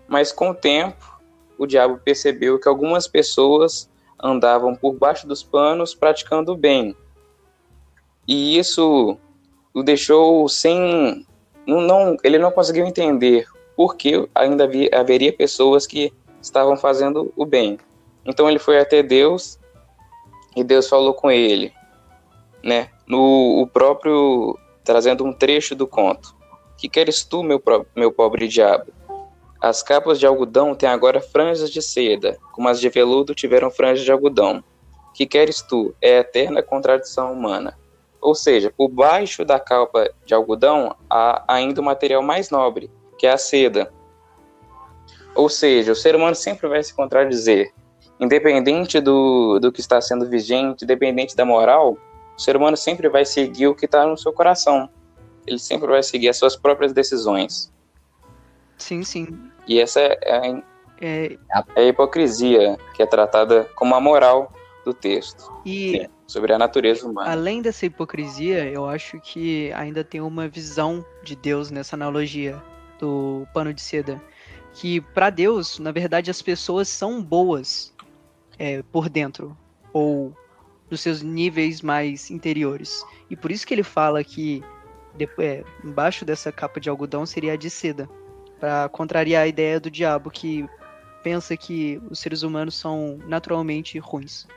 Mas 0.07 0.31
com 0.31 0.49
o 0.49 0.55
tempo, 0.55 1.19
o 1.57 1.65
diabo 1.65 1.99
percebeu 2.03 2.59
que 2.59 2.67
algumas 2.67 3.07
pessoas 3.07 3.89
andavam 4.21 4.75
por 4.75 4.93
baixo 4.93 5.27
dos 5.27 5.43
panos 5.43 5.93
praticando 5.93 6.53
o 6.53 6.57
bem. 6.57 6.95
E 8.27 8.57
isso 8.57 9.17
o 9.73 9.83
deixou 9.83 10.47
sem. 10.47 11.25
Não, 11.65 12.17
ele 12.23 12.37
não 12.37 12.51
conseguiu 12.51 12.85
entender 12.85 13.47
por 13.75 13.95
que 13.95 14.27
ainda 14.35 14.65
havia, 14.65 14.89
haveria 14.93 15.33
pessoas 15.33 15.87
que 15.87 16.13
estavam 16.41 16.77
fazendo 16.77 17.33
o 17.35 17.45
bem. 17.45 17.77
Então 18.25 18.49
ele 18.49 18.59
foi 18.59 18.79
até 18.79 19.01
Deus 19.01 19.59
e 20.55 20.63
Deus 20.63 20.87
falou 20.87 21.13
com 21.13 21.31
ele, 21.31 21.73
né? 22.63 22.89
No 23.07 23.61
o 23.61 23.67
próprio 23.67 24.57
trazendo 24.83 25.25
um 25.25 25.33
trecho 25.33 25.75
do 25.75 25.87
conto. 25.87 26.35
Que 26.77 26.89
queres 26.89 27.23
tu, 27.23 27.43
meu, 27.43 27.61
meu 27.95 28.11
pobre 28.11 28.47
diabo? 28.47 28.91
As 29.61 29.81
capas 29.81 30.19
de 30.19 30.27
algodão 30.27 30.75
têm 30.75 30.89
agora 30.89 31.21
franjas 31.21 31.71
de 31.71 31.81
seda, 31.81 32.37
como 32.51 32.67
as 32.67 32.81
de 32.81 32.89
veludo 32.89 33.33
tiveram 33.33 33.71
franjas 33.71 34.03
de 34.03 34.11
algodão. 34.11 34.63
Que 35.13 35.25
queres 35.25 35.61
tu? 35.61 35.95
É 36.01 36.17
a 36.17 36.19
eterna 36.19 36.61
contradição 36.61 37.31
humana. 37.31 37.77
Ou 38.19 38.35
seja, 38.35 38.73
por 38.75 38.89
baixo 38.89 39.45
da 39.45 39.59
capa 39.59 40.09
de 40.25 40.33
algodão 40.33 40.95
há 41.09 41.43
ainda 41.47 41.81
o 41.81 41.83
material 41.83 42.21
mais 42.21 42.49
nobre, 42.49 42.91
que 43.17 43.27
é 43.27 43.31
a 43.31 43.37
seda. 43.37 43.91
Ou 45.35 45.49
seja, 45.49 45.91
o 45.91 45.95
ser 45.95 46.15
humano 46.15 46.35
sempre 46.35 46.67
vai 46.67 46.83
se 46.83 46.93
contradizer. 46.93 47.73
Independente 48.19 48.99
do, 48.99 49.59
do 49.59 49.71
que 49.71 49.81
está 49.81 49.99
sendo 49.99 50.29
vigente, 50.29 50.83
independente 50.83 51.35
da 51.35 51.45
moral, 51.45 51.97
o 52.37 52.41
ser 52.41 52.55
humano 52.55 52.75
sempre 52.77 53.07
vai 53.09 53.25
seguir 53.25 53.67
o 53.67 53.75
que 53.75 53.85
está 53.85 54.05
no 54.05 54.17
seu 54.17 54.33
coração. 54.33 54.89
Ele 55.45 55.59
sempre 55.59 55.87
vai 55.87 56.01
seguir 56.03 56.29
as 56.29 56.37
suas 56.37 56.55
próprias 56.55 56.93
decisões. 56.93 57.71
Sim, 58.77 59.03
sim. 59.03 59.27
E 59.67 59.79
essa 59.79 59.99
é 59.99 60.35
a, 60.37 60.63
É, 61.01 61.37
é 61.75 61.81
a 61.81 61.83
hipocrisia 61.83 62.77
que 62.95 63.03
é 63.03 63.05
tratada 63.05 63.65
como 63.75 63.93
a 63.95 63.99
moral 63.99 64.51
do 64.85 64.93
texto. 64.93 65.51
e 65.65 65.91
Sim, 66.01 66.07
sobre 66.27 66.53
a 66.53 66.57
natureza 66.57 67.07
humana. 67.07 67.31
além 67.31 67.61
dessa 67.61 67.85
hipocrisia, 67.85 68.65
eu 68.69 68.85
acho 68.85 69.19
que 69.21 69.71
ainda 69.73 70.03
tem 70.03 70.19
uma 70.21 70.47
visão 70.47 71.05
de 71.23 71.35
Deus 71.35 71.69
nessa 71.71 71.95
analogia 71.95 72.61
do 72.99 73.45
pano 73.53 73.73
de 73.73 73.81
seda. 73.81 74.21
Que 74.73 74.99
para 74.99 75.29
Deus, 75.29 75.77
na 75.79 75.91
verdade, 75.91 76.31
as 76.31 76.41
pessoas 76.41 76.87
são 76.89 77.21
boas 77.21 77.93
é, 78.57 78.81
por 78.91 79.07
dentro, 79.07 79.55
ou 79.93 80.35
nos 80.89 81.01
seus 81.01 81.21
níveis 81.21 81.81
mais 81.81 82.29
interiores. 82.29 83.03
E 83.29 83.35
por 83.35 83.51
isso 83.51 83.65
que 83.65 83.73
ele 83.73 83.83
fala 83.83 84.23
que 84.23 84.63
de- 85.15 85.29
é, 85.39 85.63
embaixo 85.83 86.25
dessa 86.25 86.51
capa 86.51 86.79
de 86.79 86.89
algodão 86.89 87.25
seria 87.25 87.53
a 87.53 87.55
de 87.55 87.69
seda, 87.69 88.09
para 88.59 88.87
contrariar 88.89 89.43
a 89.43 89.47
ideia 89.47 89.79
do 89.79 89.91
diabo 89.91 90.29
que 90.29 90.67
pensa 91.23 91.55
que 91.55 92.01
os 92.09 92.19
seres 92.19 92.43
humanos 92.43 92.75
são 92.75 93.19
naturalmente 93.27 93.97
ruins. 93.99 94.47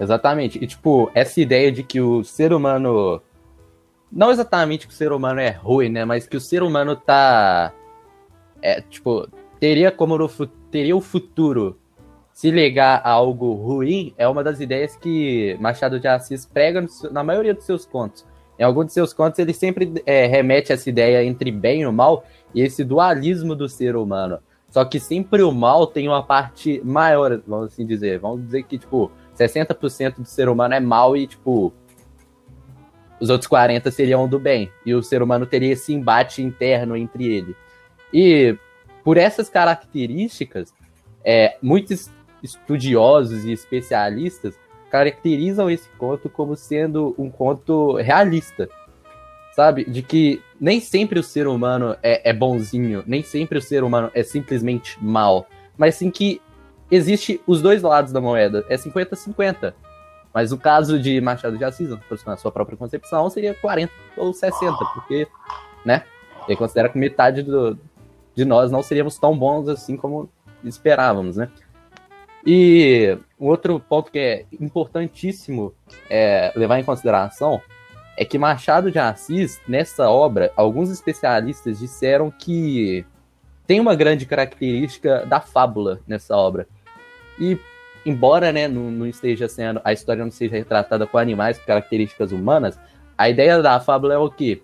Exatamente. 0.00 0.62
E, 0.62 0.66
tipo, 0.66 1.10
essa 1.14 1.40
ideia 1.40 1.72
de 1.72 1.82
que 1.82 2.00
o 2.00 2.22
ser 2.22 2.52
humano. 2.52 3.20
Não 4.10 4.30
exatamente 4.30 4.86
que 4.86 4.92
o 4.92 4.96
ser 4.96 5.12
humano 5.12 5.40
é 5.40 5.50
ruim, 5.50 5.88
né? 5.88 6.04
Mas 6.04 6.26
que 6.26 6.36
o 6.36 6.40
ser 6.40 6.62
humano 6.62 6.96
tá. 6.96 7.72
É, 8.62 8.80
tipo, 8.80 9.28
teria 9.60 9.90
como 9.90 10.16
no, 10.16 10.28
teria 10.70 10.96
o 10.96 11.00
futuro 11.00 11.78
se 12.38 12.52
ligar 12.52 13.00
a 13.02 13.10
algo 13.10 13.52
ruim 13.54 14.14
é 14.16 14.28
uma 14.28 14.44
das 14.44 14.60
ideias 14.60 14.94
que 14.94 15.56
Machado 15.58 15.98
de 15.98 16.06
Assis 16.06 16.46
prega 16.46 16.86
na 17.10 17.24
maioria 17.24 17.52
dos 17.52 17.64
seus 17.64 17.84
contos. 17.84 18.24
Em 18.56 18.62
alguns 18.62 18.86
de 18.86 18.92
seus 18.92 19.12
contos, 19.12 19.40
ele 19.40 19.52
sempre 19.52 20.00
é, 20.06 20.24
remete 20.26 20.70
a 20.70 20.76
essa 20.76 20.88
ideia 20.88 21.24
entre 21.24 21.50
bem 21.50 21.80
e 21.80 21.86
o 21.86 21.92
mal 21.92 22.24
e 22.54 22.60
esse 22.60 22.84
dualismo 22.84 23.56
do 23.56 23.68
ser 23.68 23.96
humano. 23.96 24.38
Só 24.70 24.84
que 24.84 25.00
sempre 25.00 25.42
o 25.42 25.50
mal 25.50 25.84
tem 25.84 26.06
uma 26.06 26.22
parte 26.22 26.80
maior, 26.84 27.42
vamos 27.44 27.72
assim 27.72 27.84
dizer. 27.84 28.20
Vamos 28.20 28.44
dizer 28.44 28.62
que, 28.62 28.78
tipo, 28.78 29.10
60% 29.36 30.18
do 30.18 30.24
ser 30.24 30.48
humano 30.48 30.74
é 30.74 30.80
mal 30.80 31.16
e, 31.16 31.26
tipo, 31.26 31.72
os 33.18 33.30
outros 33.30 33.50
40% 33.50 33.90
seriam 33.90 34.28
do 34.28 34.38
bem. 34.38 34.70
E 34.86 34.94
o 34.94 35.02
ser 35.02 35.22
humano 35.22 35.44
teria 35.44 35.72
esse 35.72 35.92
embate 35.92 36.40
interno 36.40 36.96
entre 36.96 37.26
ele. 37.26 37.56
E 38.14 38.56
por 39.02 39.16
essas 39.16 39.48
características, 39.48 40.72
é, 41.24 41.56
muitos 41.60 42.16
estudiosos 42.42 43.44
e 43.44 43.52
especialistas 43.52 44.54
caracterizam 44.90 45.70
esse 45.70 45.88
conto 45.98 46.28
como 46.28 46.56
sendo 46.56 47.14
um 47.18 47.30
conto 47.30 47.96
realista. 47.96 48.68
Sabe? 49.54 49.84
De 49.84 50.02
que 50.02 50.42
nem 50.60 50.80
sempre 50.80 51.18
o 51.18 51.22
ser 51.22 51.46
humano 51.46 51.96
é, 52.02 52.30
é 52.30 52.32
bonzinho, 52.32 53.02
nem 53.06 53.22
sempre 53.22 53.58
o 53.58 53.62
ser 53.62 53.82
humano 53.82 54.10
é 54.14 54.22
simplesmente 54.22 54.96
mal. 55.02 55.46
Mas 55.76 55.96
sim 55.96 56.10
que 56.10 56.40
existe 56.90 57.40
os 57.46 57.60
dois 57.60 57.82
lados 57.82 58.12
da 58.12 58.20
moeda. 58.20 58.64
É 58.68 58.76
50-50. 58.76 59.74
Mas 60.32 60.50
no 60.50 60.58
caso 60.58 60.98
de 60.98 61.20
Machado 61.20 61.56
de 61.56 61.64
Assis, 61.64 61.90
na 62.26 62.36
sua 62.36 62.52
própria 62.52 62.76
concepção, 62.76 63.28
seria 63.30 63.54
40 63.54 63.92
ou 64.16 64.32
60, 64.32 64.76
porque, 64.94 65.26
né? 65.84 66.04
Ele 66.46 66.56
considera 66.56 66.88
que 66.88 66.98
metade 66.98 67.42
do, 67.42 67.78
de 68.34 68.44
nós 68.44 68.70
não 68.70 68.82
seríamos 68.82 69.18
tão 69.18 69.36
bons 69.36 69.68
assim 69.68 69.96
como 69.96 70.30
esperávamos, 70.62 71.36
né? 71.36 71.50
E 72.50 73.14
um 73.38 73.48
outro 73.48 73.78
ponto 73.78 74.10
que 74.10 74.18
é 74.18 74.46
importantíssimo 74.58 75.74
é, 76.08 76.50
levar 76.56 76.80
em 76.80 76.82
consideração 76.82 77.60
é 78.16 78.24
que 78.24 78.38
Machado 78.38 78.90
de 78.90 78.98
Assis, 78.98 79.60
nessa 79.68 80.08
obra, 80.08 80.50
alguns 80.56 80.88
especialistas 80.88 81.78
disseram 81.78 82.30
que 82.30 83.04
tem 83.66 83.78
uma 83.78 83.94
grande 83.94 84.24
característica 84.24 85.26
da 85.26 85.42
fábula 85.42 86.00
nessa 86.06 86.34
obra. 86.38 86.66
E 87.38 87.58
embora 88.06 88.50
né, 88.50 88.66
não, 88.66 88.90
não 88.90 89.06
esteja 89.06 89.46
sendo 89.46 89.82
a 89.84 89.92
história 89.92 90.24
não 90.24 90.32
seja 90.32 90.56
retratada 90.56 91.06
com 91.06 91.18
animais 91.18 91.58
com 91.58 91.66
características 91.66 92.32
humanas, 92.32 92.80
a 93.18 93.28
ideia 93.28 93.60
da 93.60 93.78
fábula 93.78 94.14
é 94.14 94.18
o 94.18 94.30
quê? 94.30 94.62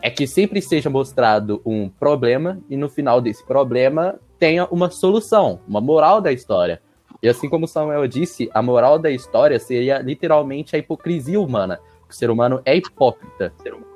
É 0.00 0.10
que 0.10 0.28
sempre 0.28 0.62
seja 0.62 0.88
mostrado 0.88 1.60
um 1.66 1.88
problema 1.88 2.60
e 2.70 2.76
no 2.76 2.88
final 2.88 3.20
desse 3.20 3.44
problema 3.44 4.14
tenha 4.38 4.64
uma 4.66 4.90
solução, 4.90 5.58
uma 5.66 5.80
moral 5.80 6.20
da 6.20 6.30
história. 6.30 6.85
E 7.22 7.28
assim 7.28 7.48
como 7.48 7.66
Samuel 7.66 8.06
disse, 8.06 8.50
a 8.52 8.62
moral 8.62 8.98
da 8.98 9.10
história 9.10 9.58
seria 9.58 9.98
literalmente 9.98 10.76
a 10.76 10.78
hipocrisia 10.78 11.40
humana. 11.40 11.80
O 12.08 12.12
ser 12.12 12.30
humano 12.30 12.60
é 12.64 12.76
hipócrita. 12.76 13.52
Humano. 13.66 13.86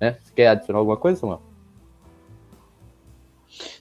Né? 0.00 0.16
Você 0.22 0.32
quer 0.34 0.48
adicionar 0.48 0.78
alguma 0.78 0.96
coisa, 0.96 1.20
Samuel? 1.20 1.42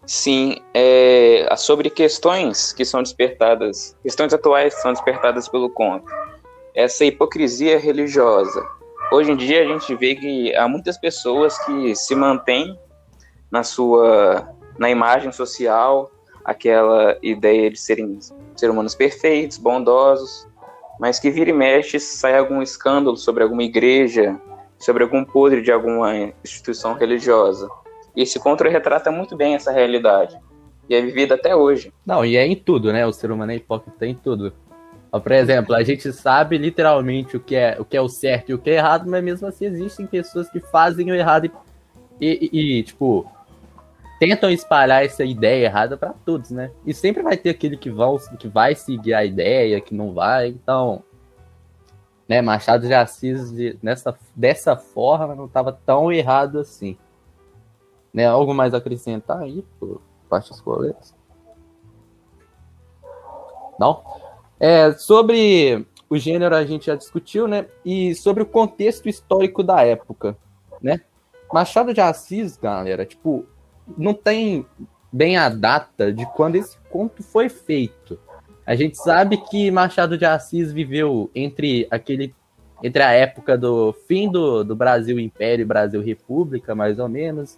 Sim, 0.05 0.55
é, 0.73 1.47
sobre 1.57 1.89
questões 1.89 2.71
que 2.71 2.85
são 2.85 3.03
despertadas, 3.03 3.95
questões 4.01 4.33
atuais 4.33 4.73
que 4.73 4.81
são 4.81 4.93
despertadas 4.93 5.47
pelo 5.47 5.69
conto. 5.69 6.11
Essa 6.73 7.05
hipocrisia 7.05 7.77
religiosa. 7.77 8.65
Hoje 9.11 9.31
em 9.31 9.35
dia 9.35 9.63
a 9.63 9.65
gente 9.65 9.93
vê 9.95 10.15
que 10.15 10.55
há 10.55 10.67
muitas 10.67 10.97
pessoas 10.97 11.57
que 11.65 11.95
se 11.95 12.15
mantêm 12.15 12.77
na 13.51 13.63
sua 13.63 14.53
na 14.77 14.89
imagem 14.89 15.31
social, 15.31 16.11
aquela 16.47 17.17
ideia 17.21 17.69
de 17.69 17.77
serem 17.77 18.17
ser 18.55 18.69
humanos 18.71 18.95
perfeitos, 18.95 19.57
bondosos, 19.57 20.47
mas 20.99 21.19
que 21.19 21.29
vira 21.29 21.49
e 21.49 21.53
mexe 21.53 21.99
sai 21.99 22.37
algum 22.37 22.61
escândalo 22.61 23.17
sobre 23.17 23.43
alguma 23.43 23.63
igreja, 23.63 24.39
sobre 24.79 25.03
algum 25.03 25.23
podre 25.25 25.61
de 25.61 25.71
alguma 25.71 26.13
instituição 26.43 26.93
religiosa. 26.93 27.67
E 28.15 28.21
esse 28.23 28.39
conto 28.39 28.63
retrata 28.63 29.11
muito 29.11 29.35
bem 29.35 29.53
essa 29.53 29.71
realidade. 29.71 30.35
E 30.89 30.95
é 30.95 31.01
vivida 31.01 31.35
até 31.35 31.53
hoje. 31.55 31.91
Não, 32.05 32.25
e 32.25 32.37
é 32.37 32.47
em 32.47 32.55
tudo, 32.55 32.91
né? 32.93 33.05
O 33.05 33.11
ser 33.11 33.29
humano 33.29 33.51
é 33.51 33.55
hipócrita 33.57 34.05
em 34.07 34.15
tudo. 34.15 34.53
Por 35.11 35.31
exemplo, 35.31 35.75
a 35.75 35.83
gente 35.83 36.11
sabe 36.13 36.57
literalmente 36.57 37.35
o 37.35 37.39
que, 37.39 37.55
é, 37.55 37.75
o 37.79 37.83
que 37.85 37.97
é 37.97 38.01
o 38.01 38.07
certo 38.07 38.49
e 38.51 38.53
o 38.53 38.57
que 38.59 38.69
é 38.69 38.75
errado, 38.75 39.09
mas 39.09 39.23
mesmo 39.23 39.47
assim 39.47 39.65
existem 39.65 40.05
pessoas 40.05 40.49
que 40.49 40.59
fazem 40.59 41.11
o 41.11 41.15
errado 41.15 41.45
e, 41.45 42.49
e- 42.51 42.79
e, 42.79 42.83
tipo, 42.83 43.29
tentam 44.19 44.49
espalhar 44.49 45.03
essa 45.03 45.23
ideia 45.23 45.65
errada 45.65 45.97
pra 45.97 46.13
todos, 46.13 46.51
né? 46.51 46.71
E 46.85 46.93
sempre 46.93 47.21
vai 47.23 47.37
ter 47.37 47.49
aquele 47.49 47.77
que, 47.77 47.89
vão, 47.89 48.17
que 48.39 48.47
vai 48.47 48.75
seguir 48.75 49.13
a 49.13 49.23
ideia, 49.23 49.81
que 49.81 49.93
não 49.93 50.13
vai. 50.13 50.49
Então, 50.49 51.03
né, 52.27 52.41
Machado 52.41 52.87
de 52.87 52.93
Assis, 52.93 53.51
de- 53.51 53.77
nessa, 53.81 54.17
dessa 54.35 54.75
forma, 54.75 55.35
não 55.35 55.45
estava 55.45 55.71
tão 55.71 56.11
errado 56.11 56.59
assim. 56.59 56.97
Né, 58.13 58.25
algo 58.25 58.53
mais 58.53 58.73
a 58.73 58.77
acrescentar 58.77 59.41
aí, 59.41 59.63
por 59.79 60.01
parte 60.29 60.49
dos 60.49 60.61
colegas? 60.61 61.15
Não? 63.79 64.03
É, 64.59 64.91
sobre 64.93 65.85
o 66.09 66.17
gênero 66.17 66.55
a 66.55 66.65
gente 66.65 66.87
já 66.87 66.95
discutiu, 66.95 67.47
né? 67.47 67.67
E 67.85 68.15
sobre 68.15 68.41
o 68.41 68.45
contexto 68.45 69.07
histórico 69.07 69.61
da 69.61 69.81
época, 69.83 70.35
né? 70.81 71.01
Machado 71.53 71.93
de 71.93 72.01
Assis, 72.01 72.57
galera, 72.57 73.05
tipo, 73.05 73.45
não 73.97 74.13
tem 74.13 74.65
bem 75.11 75.37
a 75.37 75.49
data 75.49 76.11
de 76.11 76.25
quando 76.33 76.55
esse 76.55 76.77
conto 76.89 77.21
foi 77.23 77.49
feito. 77.49 78.19
A 78.65 78.75
gente 78.75 78.97
sabe 78.97 79.37
que 79.37 79.71
Machado 79.71 80.17
de 80.17 80.25
Assis 80.25 80.73
viveu 80.73 81.31
entre 81.33 81.87
aquele 81.89 82.35
entre 82.83 83.01
a 83.01 83.11
época 83.11 83.57
do 83.57 83.91
fim 84.07 84.29
do, 84.29 84.63
do 84.63 84.75
Brasil 84.75 85.19
Império 85.19 85.63
e 85.63 85.65
Brasil 85.65 86.01
República, 86.01 86.75
mais 86.75 86.99
ou 86.99 87.09
menos, 87.09 87.57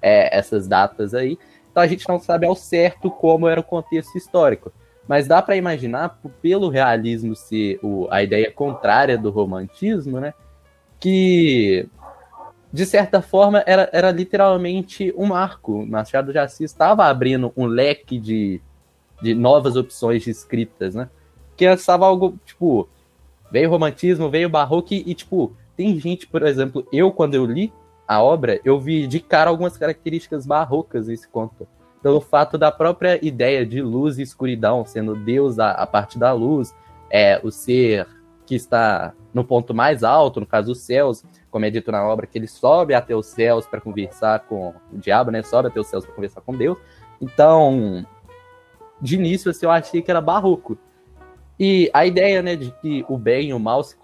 é, 0.00 0.36
essas 0.36 0.68
datas 0.68 1.12
aí. 1.12 1.38
Então 1.70 1.82
a 1.82 1.86
gente 1.86 2.08
não 2.08 2.18
sabe 2.18 2.46
ao 2.46 2.54
certo 2.54 3.10
como 3.10 3.48
era 3.48 3.60
o 3.60 3.64
contexto 3.64 4.16
histórico. 4.16 4.72
Mas 5.08 5.26
dá 5.26 5.42
para 5.42 5.56
imaginar, 5.56 6.20
pelo 6.40 6.68
realismo 6.68 7.34
ser 7.34 7.80
o, 7.82 8.06
a 8.10 8.22
ideia 8.22 8.50
contrária 8.52 9.18
do 9.18 9.30
romantismo, 9.30 10.20
né? 10.20 10.32
Que, 11.00 11.88
de 12.72 12.86
certa 12.86 13.20
forma, 13.20 13.62
era, 13.66 13.88
era 13.92 14.10
literalmente 14.10 15.12
um 15.16 15.26
marco. 15.26 15.84
Machado 15.86 16.32
de 16.32 16.38
Assis 16.38 16.70
estava 16.70 17.04
abrindo 17.04 17.52
um 17.56 17.66
leque 17.66 18.18
de, 18.18 18.60
de 19.20 19.34
novas 19.34 19.76
opções 19.76 20.22
de 20.22 20.30
escritas, 20.30 20.94
né? 20.94 21.08
Que 21.56 21.64
estava 21.64 22.06
algo, 22.06 22.38
tipo, 22.44 22.88
veio 23.50 23.68
o 23.68 23.72
romantismo, 23.72 24.30
veio 24.30 24.48
o 24.48 24.50
barroco 24.50 24.94
e, 24.94 25.02
e, 25.06 25.14
tipo, 25.14 25.52
tem 25.76 25.98
gente, 25.98 26.26
por 26.26 26.42
exemplo, 26.42 26.86
eu, 26.92 27.10
quando 27.10 27.34
eu 27.34 27.44
li 27.44 27.72
a 28.06 28.22
obra, 28.22 28.60
eu 28.64 28.78
vi 28.80 29.06
de 29.06 29.20
cara 29.20 29.50
algumas 29.50 29.76
características 29.76 30.46
barrocas 30.46 31.08
nesse 31.08 31.28
conto 31.28 31.66
pelo 32.02 32.20
fato 32.20 32.56
da 32.56 32.72
própria 32.72 33.24
ideia 33.24 33.64
de 33.64 33.82
luz 33.82 34.18
e 34.18 34.22
escuridão, 34.22 34.84
sendo 34.86 35.14
Deus 35.14 35.58
a, 35.58 35.72
a 35.72 35.86
parte 35.86 36.18
da 36.18 36.32
luz, 36.32 36.74
é 37.10 37.40
o 37.42 37.50
ser 37.50 38.06
que 38.46 38.54
está 38.54 39.12
no 39.32 39.44
ponto 39.44 39.74
mais 39.74 40.02
alto, 40.02 40.40
no 40.40 40.46
caso 40.46 40.72
os 40.72 40.80
céus, 40.80 41.24
como 41.50 41.64
é 41.64 41.70
dito 41.70 41.92
na 41.92 42.04
obra, 42.06 42.26
que 42.26 42.38
ele 42.38 42.48
sobe 42.48 42.94
até 42.94 43.14
os 43.14 43.26
céus 43.26 43.66
para 43.66 43.80
conversar 43.80 44.40
com 44.40 44.74
o 44.92 44.98
diabo, 44.98 45.30
né? 45.30 45.42
Sobe 45.42 45.68
até 45.68 45.80
os 45.80 45.86
céus 45.86 46.04
para 46.04 46.14
conversar 46.14 46.40
com 46.40 46.56
Deus. 46.56 46.78
Então, 47.20 48.04
de 49.00 49.16
início, 49.16 49.50
assim, 49.50 49.66
eu 49.66 49.70
achei 49.70 50.02
que 50.02 50.10
era 50.10 50.20
barroco. 50.20 50.76
E 51.58 51.90
a 51.92 52.06
ideia, 52.06 52.42
né, 52.42 52.56
de 52.56 52.72
que 52.80 53.04
o 53.08 53.18
bem 53.18 53.50
e 53.50 53.54
o 53.54 53.58
mal 53.58 53.84
se 53.84 53.96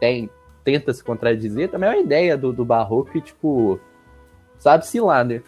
tem, 0.00 0.28
tenta 0.64 0.92
se 0.92 1.04
contradizer, 1.04 1.70
também 1.70 1.88
é 1.88 1.92
uma 1.92 2.00
ideia 2.00 2.36
do, 2.36 2.52
do 2.52 2.64
barroco 2.64 3.16
e, 3.16 3.20
tipo, 3.20 3.78
sabe-se 4.58 5.00
lá, 5.00 5.22
né? 5.22 5.42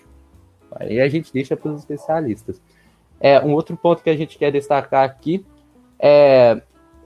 Aí 0.76 1.00
a 1.00 1.08
gente 1.08 1.32
deixa 1.32 1.56
para 1.56 1.70
os 1.70 1.80
especialistas. 1.80 2.62
É, 3.20 3.40
um 3.40 3.52
outro 3.52 3.76
ponto 3.76 4.02
que 4.02 4.10
a 4.10 4.16
gente 4.16 4.38
quer 4.38 4.50
destacar 4.50 5.04
aqui 5.04 5.44
é 5.98 6.62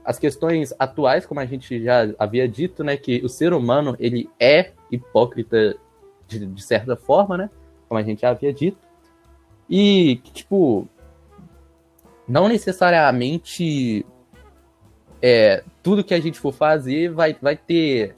as 0.07 0.17
questões 0.17 0.73
atuais, 0.79 1.25
como 1.25 1.41
a 1.41 1.45
gente 1.45 1.83
já 1.83 2.09
havia 2.17 2.47
dito, 2.47 2.81
né, 2.81 2.95
que 2.95 3.19
o 3.25 3.27
ser 3.27 3.51
humano 3.51 3.93
ele 3.99 4.29
é 4.39 4.71
hipócrita 4.89 5.75
de, 6.25 6.45
de 6.45 6.63
certa 6.63 6.95
forma, 6.95 7.35
né, 7.35 7.49
como 7.89 7.99
a 7.99 8.03
gente 8.03 8.21
já 8.21 8.29
havia 8.29 8.53
dito, 8.53 8.77
e 9.69 10.21
tipo, 10.33 10.87
não 12.25 12.47
necessariamente 12.47 14.05
é, 15.21 15.61
tudo 15.83 16.05
que 16.05 16.13
a 16.13 16.21
gente 16.21 16.39
for 16.39 16.53
fazer 16.53 17.11
vai, 17.11 17.35
vai 17.41 17.57
ter 17.57 18.15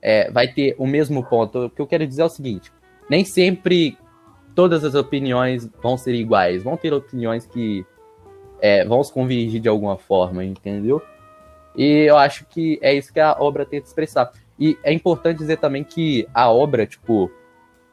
é, 0.00 0.30
vai 0.30 0.46
ter 0.46 0.76
o 0.78 0.86
mesmo 0.86 1.24
ponto. 1.24 1.64
O 1.64 1.70
que 1.70 1.82
eu 1.82 1.86
quero 1.88 2.06
dizer 2.06 2.22
é 2.22 2.26
o 2.26 2.28
seguinte: 2.28 2.72
nem 3.10 3.24
sempre 3.24 3.98
todas 4.54 4.84
as 4.84 4.94
opiniões 4.94 5.68
vão 5.82 5.98
ser 5.98 6.14
iguais. 6.14 6.62
Vão 6.62 6.76
ter 6.76 6.94
opiniões 6.94 7.46
que 7.46 7.84
é, 8.60 8.84
vão 8.84 9.02
se 9.02 9.12
convergir 9.12 9.60
de 9.60 9.68
alguma 9.68 9.98
forma, 9.98 10.44
entendeu? 10.44 11.02
E 11.76 12.04
eu 12.08 12.16
acho 12.16 12.46
que 12.46 12.78
é 12.80 12.94
isso 12.94 13.12
que 13.12 13.20
a 13.20 13.36
obra 13.38 13.66
tenta 13.66 13.86
expressar. 13.86 14.32
E 14.58 14.78
é 14.82 14.92
importante 14.92 15.38
dizer 15.38 15.58
também 15.58 15.84
que 15.84 16.26
a 16.32 16.50
obra, 16.50 16.86
tipo, 16.86 17.30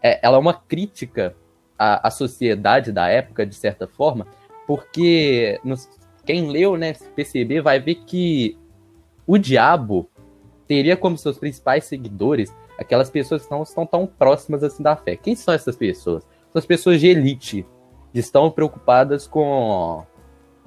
é, 0.01 0.19
ela 0.21 0.37
é 0.37 0.39
uma 0.39 0.53
crítica 0.53 1.35
à, 1.77 2.07
à 2.07 2.11
sociedade 2.11 2.91
da 2.91 3.07
época, 3.09 3.45
de 3.45 3.55
certa 3.55 3.87
forma, 3.87 4.25
porque 4.65 5.59
nos, 5.63 5.89
quem 6.25 6.49
leu, 6.49 6.77
né, 6.77 6.93
perceber, 7.15 7.61
vai 7.61 7.79
ver 7.79 7.95
que 8.05 8.57
o 9.27 9.37
diabo 9.37 10.09
teria 10.67 10.95
como 10.95 11.17
seus 11.17 11.37
principais 11.37 11.83
seguidores 11.85 12.53
aquelas 12.77 13.09
pessoas 13.09 13.45
que 13.45 13.51
não 13.51 13.63
estão 13.63 13.85
tão 13.85 14.07
próximas 14.07 14.63
assim 14.63 14.81
da 14.81 14.95
fé. 14.95 15.15
Quem 15.15 15.35
são 15.35 15.53
essas 15.53 15.75
pessoas? 15.75 16.23
São 16.51 16.59
as 16.59 16.65
pessoas 16.65 16.99
de 16.99 17.07
elite, 17.07 17.65
que 18.11 18.19
estão 18.19 18.49
preocupadas 18.49 19.27
com 19.27 20.05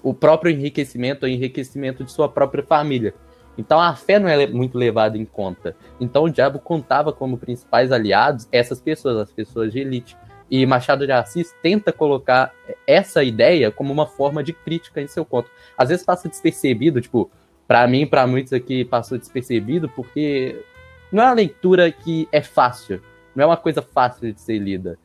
o 0.03 0.15
próprio 0.15 0.53
enriquecimento, 0.53 1.27
o 1.27 1.29
enriquecimento 1.29 2.05
de 2.05 2.13
sua 2.13 2.29
própria 2.29 2.63
família. 2.63 3.15
Então 3.59 3.81
a 3.81 3.95
fé 3.95 4.19
não 4.19 4.29
é 4.29 4.47
muito 4.47 4.77
levada 4.77 5.17
em 5.17 5.25
conta. 5.25 5.77
Então 6.01 6.25
o 6.25 6.31
diabo 6.31 6.59
contava 6.59 7.13
como 7.13 7.39
principais 7.39 7.91
aliados 7.91 8.47
essas 8.53 8.81
pessoas, 8.81 9.17
as 9.17 9.33
pessoas 9.33 9.73
de 9.73 9.81
elite. 9.81 10.17
E 10.51 10.65
Machado 10.65 11.07
de 11.07 11.13
Assis 11.13 11.55
tenta 11.63 11.93
colocar 11.93 12.53
essa 12.87 13.25
ideia 13.25 13.71
como 13.71 13.93
uma 13.93 14.07
forma 14.07 14.45
de 14.45 14.53
crítica 14.53 15.01
em 15.01 15.09
seu 15.09 15.25
conto. 15.25 15.51
Às 15.77 15.89
vezes 15.89 16.05
passa 16.05 16.29
despercebido, 16.29 17.01
tipo, 17.01 17.31
para 17.67 17.87
mim, 17.89 18.07
para 18.07 18.27
muitos 18.27 18.53
aqui 18.53 18.85
passou 18.85 19.19
despercebido, 19.19 19.89
porque 19.89 20.63
não 21.11 21.25
é 21.25 21.27
uma 21.27 21.33
leitura 21.35 21.91
que 21.91 22.29
é 22.31 22.41
fácil, 22.41 23.03
não 23.35 23.45
é 23.45 23.47
uma 23.47 23.57
coisa 23.57 23.83
fácil 23.83 24.33
de 24.33 24.41
ser 24.41 24.59
lida, 24.59 24.97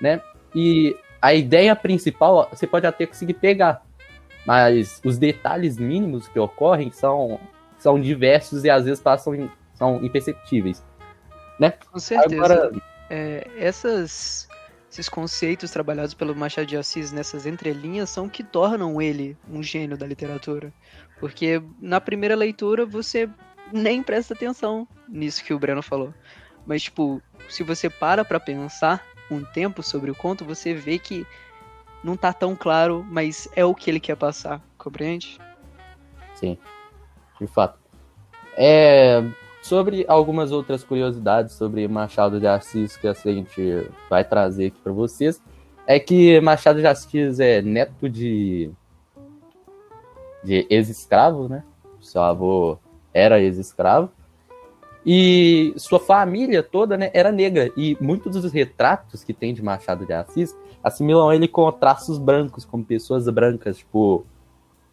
né? 0.00 0.20
E 0.54 0.94
a 1.22 1.32
ideia 1.32 1.74
principal 1.74 2.48
você 2.52 2.66
pode 2.66 2.86
até 2.86 3.06
conseguir 3.06 3.34
pegar, 3.34 3.82
mas 4.46 5.00
os 5.04 5.18
detalhes 5.18 5.78
mínimos 5.78 6.28
que 6.28 6.38
ocorrem 6.38 6.90
são, 6.90 7.38
são 7.78 8.00
diversos 8.00 8.64
e 8.64 8.70
às 8.70 8.84
vezes 8.84 9.00
passam 9.00 9.50
são 9.74 10.04
imperceptíveis, 10.04 10.82
né? 11.58 11.72
Com 11.90 11.98
certeza. 11.98 12.44
Agora, 12.44 12.72
é, 13.10 13.46
essas 13.56 14.48
esses 14.92 15.08
conceitos 15.08 15.70
trabalhados 15.70 16.12
pelo 16.12 16.36
Machado 16.36 16.66
de 16.66 16.76
Assis 16.76 17.12
nessas 17.12 17.46
entrelinhas 17.46 18.10
são 18.10 18.28
que 18.28 18.42
tornam 18.42 19.00
ele 19.00 19.36
um 19.50 19.62
gênio 19.62 19.96
da 19.96 20.06
literatura. 20.06 20.70
Porque 21.18 21.62
na 21.80 21.98
primeira 21.98 22.34
leitura 22.34 22.84
você 22.84 23.28
nem 23.72 24.02
presta 24.02 24.34
atenção 24.34 24.86
nisso 25.08 25.42
que 25.42 25.54
o 25.54 25.58
Breno 25.58 25.82
falou. 25.82 26.12
Mas, 26.66 26.82
tipo, 26.82 27.22
se 27.48 27.62
você 27.62 27.88
para 27.88 28.22
pra 28.22 28.38
pensar 28.38 29.02
um 29.30 29.42
tempo 29.42 29.82
sobre 29.82 30.10
o 30.10 30.14
conto, 30.14 30.44
você 30.44 30.74
vê 30.74 30.98
que 30.98 31.26
não 32.02 32.16
tá 32.16 32.32
tão 32.32 32.56
claro, 32.56 33.04
mas 33.08 33.48
é 33.54 33.64
o 33.64 33.74
que 33.74 33.90
ele 33.90 34.00
quer 34.00 34.16
passar, 34.16 34.60
compreende? 34.76 35.38
Sim, 36.34 36.58
de 37.40 37.46
fato. 37.46 37.78
É, 38.56 39.22
sobre 39.62 40.04
algumas 40.08 40.52
outras 40.52 40.82
curiosidades 40.82 41.54
sobre 41.54 41.86
Machado 41.88 42.40
de 42.40 42.46
Assis 42.46 42.96
que 42.96 43.06
a 43.06 43.14
gente 43.14 43.88
vai 44.10 44.24
trazer 44.24 44.66
aqui 44.66 44.80
para 44.80 44.92
vocês, 44.92 45.40
é 45.86 45.98
que 45.98 46.40
Machado 46.40 46.80
de 46.80 46.86
Assis 46.86 47.40
é 47.40 47.62
neto 47.62 48.08
de 48.08 48.70
de 50.42 50.66
ex-escravo, 50.68 51.48
né? 51.48 51.62
Seu 52.00 52.20
avô 52.22 52.78
era 53.14 53.40
ex-escravo. 53.40 54.10
E 55.04 55.74
sua 55.76 55.98
família 55.98 56.62
toda 56.62 56.96
né, 56.96 57.10
era 57.12 57.32
negra. 57.32 57.70
E 57.76 57.96
muitos 58.00 58.40
dos 58.40 58.52
retratos 58.52 59.24
que 59.24 59.32
tem 59.32 59.52
de 59.52 59.62
Machado 59.62 60.06
de 60.06 60.12
Assis 60.12 60.56
assimilam 60.82 61.32
ele 61.32 61.48
com 61.48 61.70
traços 61.72 62.18
brancos, 62.18 62.64
como 62.64 62.84
pessoas 62.84 63.28
brancas. 63.28 63.78
Tipo, 63.78 64.24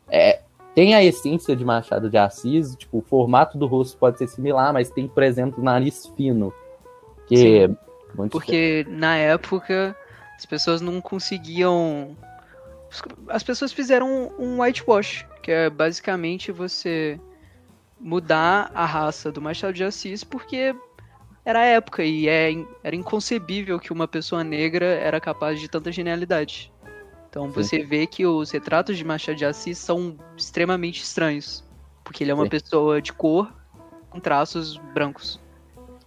é, 0.07 0.41
tem 0.73 0.95
a 0.95 1.03
essência 1.03 1.55
de 1.55 1.63
Machado 1.63 2.09
de 2.09 2.17
Assis, 2.17 2.75
tipo, 2.75 2.99
o 2.99 3.01
formato 3.01 3.57
do 3.57 3.67
rosto 3.67 3.97
pode 3.97 4.17
ser 4.17 4.27
similar, 4.27 4.73
mas 4.73 4.89
tem, 4.89 5.07
por 5.07 5.23
exemplo, 5.23 5.63
nariz 5.63 6.11
fino. 6.17 6.53
Que 7.27 7.37
Sim, 7.37 7.57
é 7.57 7.69
porque 8.29 8.83
diferente. 8.83 8.99
na 8.99 9.15
época 9.15 9.95
as 10.35 10.45
pessoas 10.45 10.81
não 10.81 10.99
conseguiam. 10.99 12.17
As 13.27 13.43
pessoas 13.43 13.71
fizeram 13.71 14.31
um 14.39 14.61
whitewash 14.61 15.27
que 15.43 15.51
é 15.51 15.69
basicamente 15.69 16.51
você 16.51 17.19
mudar 17.99 18.71
a 18.73 18.85
raça 18.85 19.31
do 19.31 19.41
Machado 19.41 19.73
de 19.73 19.83
Assis 19.83 20.23
porque 20.23 20.75
era 21.43 21.59
a 21.59 21.65
época 21.65 22.03
e 22.03 22.27
é, 22.27 22.51
era 22.83 22.95
inconcebível 22.95 23.79
que 23.79 23.91
uma 23.91 24.07
pessoa 24.07 24.43
negra 24.43 24.85
era 24.85 25.19
capaz 25.19 25.59
de 25.59 25.67
tanta 25.67 25.91
genialidade. 25.91 26.71
Então 27.29 27.47
Sim. 27.47 27.53
você 27.53 27.83
vê 27.83 28.07
que 28.07 28.25
os 28.25 28.51
retratos 28.51 28.97
de 28.97 29.03
Machado 29.03 29.37
de 29.37 29.45
Assis 29.45 29.77
são 29.77 30.17
extremamente 30.35 31.01
estranhos, 31.01 31.63
porque 32.03 32.23
ele 32.23 32.31
é 32.31 32.33
uma 32.33 32.45
Sim. 32.45 32.49
pessoa 32.49 33.01
de 33.01 33.13
cor 33.13 33.51
com 34.09 34.19
traços 34.19 34.77
brancos. 34.93 35.39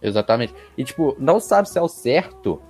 Exatamente. 0.01 0.53
E 0.77 0.83
tipo, 0.83 1.15
não 1.17 1.39
sabe 1.39 1.69
se 1.69 1.77
é 1.77 1.81
o 1.81 1.87
certo 1.87 2.61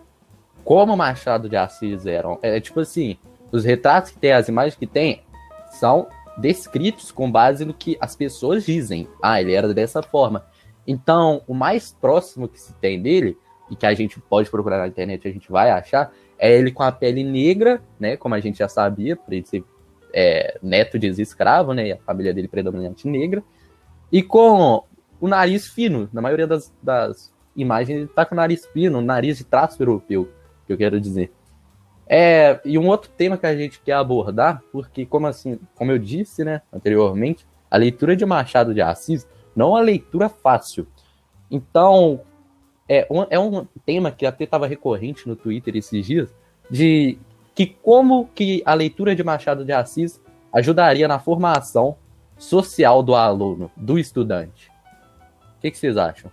como 0.64 0.96
Machado 0.96 1.50
de 1.50 1.58
Assis 1.58 2.06
eram. 2.06 2.40
É 2.42 2.60
tipo 2.60 2.80
assim, 2.80 3.18
os 3.52 3.66
retratos 3.66 4.12
que 4.12 4.18
tem, 4.18 4.32
as 4.32 4.48
imagens 4.48 4.76
que 4.76 4.88
tem, 4.88 5.24
são 5.72 6.08
descritos 6.38 7.12
com 7.12 7.32
base 7.32 7.66
no 7.66 7.74
que 7.74 7.98
as 8.00 8.16
pessoas 8.16 8.66
dizem. 8.66 9.08
Ah, 9.22 9.42
ele 9.42 9.54
era 9.54 9.74
dessa 9.74 10.02
forma. 10.02 10.46
Então, 10.86 11.42
o 11.48 11.54
mais 11.54 11.96
próximo 12.00 12.48
que 12.48 12.60
se 12.60 12.74
tem 12.76 13.02
dele, 13.02 13.38
e 13.70 13.76
que 13.76 13.86
a 13.86 13.94
gente 13.94 14.20
pode 14.20 14.50
procurar 14.50 14.78
na 14.80 14.88
internet, 14.88 15.28
a 15.28 15.32
gente 15.32 15.52
vai 15.52 15.70
achar, 15.72 16.12
é 16.38 16.52
ele 16.58 16.72
com 16.72 16.84
a 16.84 16.92
pele 16.92 17.24
negra, 17.24 17.82
né? 18.00 18.18
Como 18.18 18.36
a 18.36 18.40
gente 18.40 18.60
já 18.60 18.68
sabia, 18.68 19.16
por 19.16 19.34
ele 19.34 19.46
ser 19.46 19.64
é, 20.14 20.58
neto 20.62 21.00
de 21.00 21.08
escravo, 21.22 21.74
né? 21.74 21.88
E 21.88 21.92
a 21.94 21.98
família 21.98 22.34
dele 22.34 22.48
predominante 22.48 23.08
negra. 23.08 23.44
E 24.12 24.22
com 24.22 24.84
o 25.20 25.28
nariz 25.28 25.68
fino. 25.68 26.10
Na 26.14 26.22
maioria 26.22 26.46
das, 26.46 26.74
das 26.82 27.34
imagens, 27.56 27.98
ele 27.98 28.08
tá 28.08 28.26
com 28.26 28.36
o 28.36 28.38
nariz 28.38 28.66
fino, 28.68 29.02
nariz 29.02 29.38
de 29.38 29.44
traço 29.44 29.82
europeu, 29.82 30.30
que 30.68 30.74
eu 30.74 30.78
quero 30.78 31.00
dizer. 31.00 31.32
É, 32.08 32.60
e 32.66 32.78
um 32.78 32.88
outro 32.88 33.10
tema 33.16 33.38
que 33.38 33.46
a 33.46 33.56
gente 33.56 33.82
quer 33.82 33.94
abordar, 33.94 34.62
porque 34.72 35.06
como 35.06 35.28
assim, 35.28 35.60
como 35.76 35.92
eu 35.92 35.98
disse, 35.98 36.44
né, 36.44 36.62
anteriormente, 36.72 37.46
a 37.72 37.78
leitura 37.78 38.16
de 38.16 38.26
Machado 38.26 38.74
de 38.74 38.82
Assis 38.82 39.28
não 39.56 39.68
é 39.68 39.70
uma 39.70 39.82
leitura 39.82 40.30
fácil. 40.30 40.86
Então, 41.50 42.22
é 42.88 43.08
um, 43.10 43.26
é 43.30 43.40
um 43.40 43.66
tema 43.86 44.12
que 44.12 44.26
até 44.26 44.44
estava 44.44 44.68
recorrente 44.68 45.28
no 45.28 45.36
Twitter 45.36 45.76
esses 45.76 46.06
dias, 46.06 46.34
de 46.70 47.18
que 47.56 47.68
como 47.68 48.28
que 48.34 48.62
a 48.66 48.74
leitura 48.74 49.16
de 49.16 49.24
Machado 49.24 49.64
de 49.64 49.72
Assis 49.72 50.22
ajudaria 50.52 51.08
na 51.08 51.20
formação 51.20 51.96
social 52.38 53.02
do 53.02 53.16
aluno, 53.16 53.72
do 53.76 53.98
estudante. 53.98 54.70
O 55.58 55.62
que, 55.62 55.72
que 55.72 55.78
vocês 55.78 55.98
acham? 55.98 56.30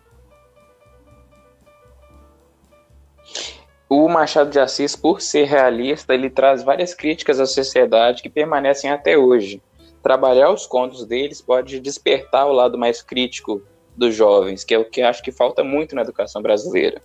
O 3.92 4.09
Machado 4.09 4.50
de 4.50 4.61
Assis, 4.61 4.94
por 4.94 5.20
ser 5.20 5.46
realista, 5.46 6.14
ele 6.14 6.31
traz 6.31 6.62
várias 6.62 6.94
críticas 6.94 7.40
à 7.40 7.44
sociedade 7.44 8.22
que 8.22 8.31
permanecem 8.31 8.88
até 8.88 9.18
hoje. 9.18 9.61
Trabalhar 10.00 10.50
os 10.50 10.64
contos 10.64 11.05
deles 11.05 11.42
pode 11.42 11.81
despertar 11.81 12.46
o 12.46 12.53
lado 12.53 12.79
mais 12.79 13.03
crítico 13.03 13.61
dos 13.96 14.14
jovens, 14.14 14.62
que 14.62 14.72
é 14.72 14.79
o 14.79 14.85
que 14.85 15.03
acho 15.03 15.20
que 15.24 15.33
falta 15.33 15.64
muito 15.64 15.96
na 15.96 16.03
educação 16.03 16.40
brasileira. 16.40 17.03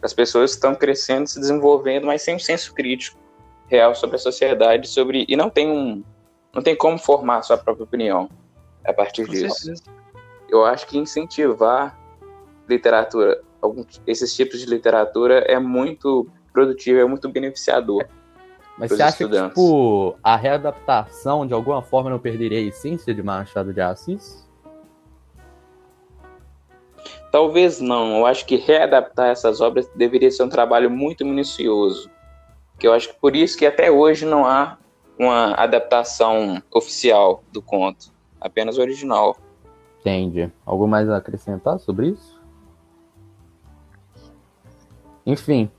As 0.00 0.14
pessoas 0.14 0.52
estão 0.52 0.76
crescendo, 0.76 1.26
se 1.26 1.40
desenvolvendo, 1.40 2.06
mas 2.06 2.22
sem 2.22 2.36
um 2.36 2.38
senso 2.38 2.72
crítico 2.72 3.18
real 3.66 3.92
sobre 3.92 4.14
a 4.14 4.20
sociedade, 4.20 4.86
sobre 4.86 5.26
e 5.28 5.34
não 5.34 5.50
tem 5.50 5.68
um 5.68 6.04
não 6.54 6.62
tem 6.62 6.76
como 6.76 6.98
formar 6.98 7.42
sua 7.42 7.58
própria 7.58 7.82
opinião 7.82 8.30
a 8.84 8.92
partir 8.92 9.26
Com 9.26 9.32
disso. 9.32 9.56
Certeza. 9.56 9.82
eu 10.48 10.64
acho 10.64 10.86
que 10.86 10.96
incentivar 10.96 11.98
literatura, 12.68 13.42
alguns, 13.60 14.00
esses 14.06 14.34
tipos 14.34 14.60
de 14.60 14.66
literatura 14.66 15.40
é 15.40 15.58
muito 15.58 16.28
produtivo, 16.52 17.00
é 17.00 17.04
muito 17.04 17.28
beneficiador. 17.28 18.06
Mas 18.78 18.90
você 18.90 19.02
acha 19.02 19.24
estudantes. 19.24 19.54
que, 19.54 19.60
tipo, 19.60 20.16
a 20.22 20.36
readaptação 20.36 21.46
de 21.46 21.52
alguma 21.52 21.82
forma 21.82 22.08
não 22.08 22.18
perderia 22.18 22.58
a 22.58 22.62
essência 22.62 23.14
de 23.14 23.22
Machado 23.22 23.74
de 23.74 23.80
Assis? 23.80 24.48
Talvez 27.30 27.80
não. 27.80 28.18
Eu 28.18 28.26
acho 28.26 28.46
que 28.46 28.56
readaptar 28.56 29.28
essas 29.28 29.60
obras 29.60 29.88
deveria 29.94 30.30
ser 30.30 30.42
um 30.42 30.48
trabalho 30.48 30.90
muito 30.90 31.24
minucioso. 31.24 32.10
Que 32.78 32.86
eu 32.86 32.94
acho 32.94 33.08
que 33.08 33.20
por 33.20 33.36
isso 33.36 33.58
que 33.58 33.66
até 33.66 33.90
hoje 33.90 34.24
não 34.24 34.46
há 34.46 34.78
uma 35.18 35.52
adaptação 35.54 36.62
oficial 36.72 37.44
do 37.52 37.60
conto, 37.60 38.10
apenas 38.40 38.78
original. 38.78 39.36
Entendi. 40.00 40.50
Algo 40.64 40.88
mais 40.88 41.10
a 41.10 41.18
acrescentar 41.18 41.78
sobre 41.78 42.08
isso? 42.08 42.39
Enfim. 45.26 45.70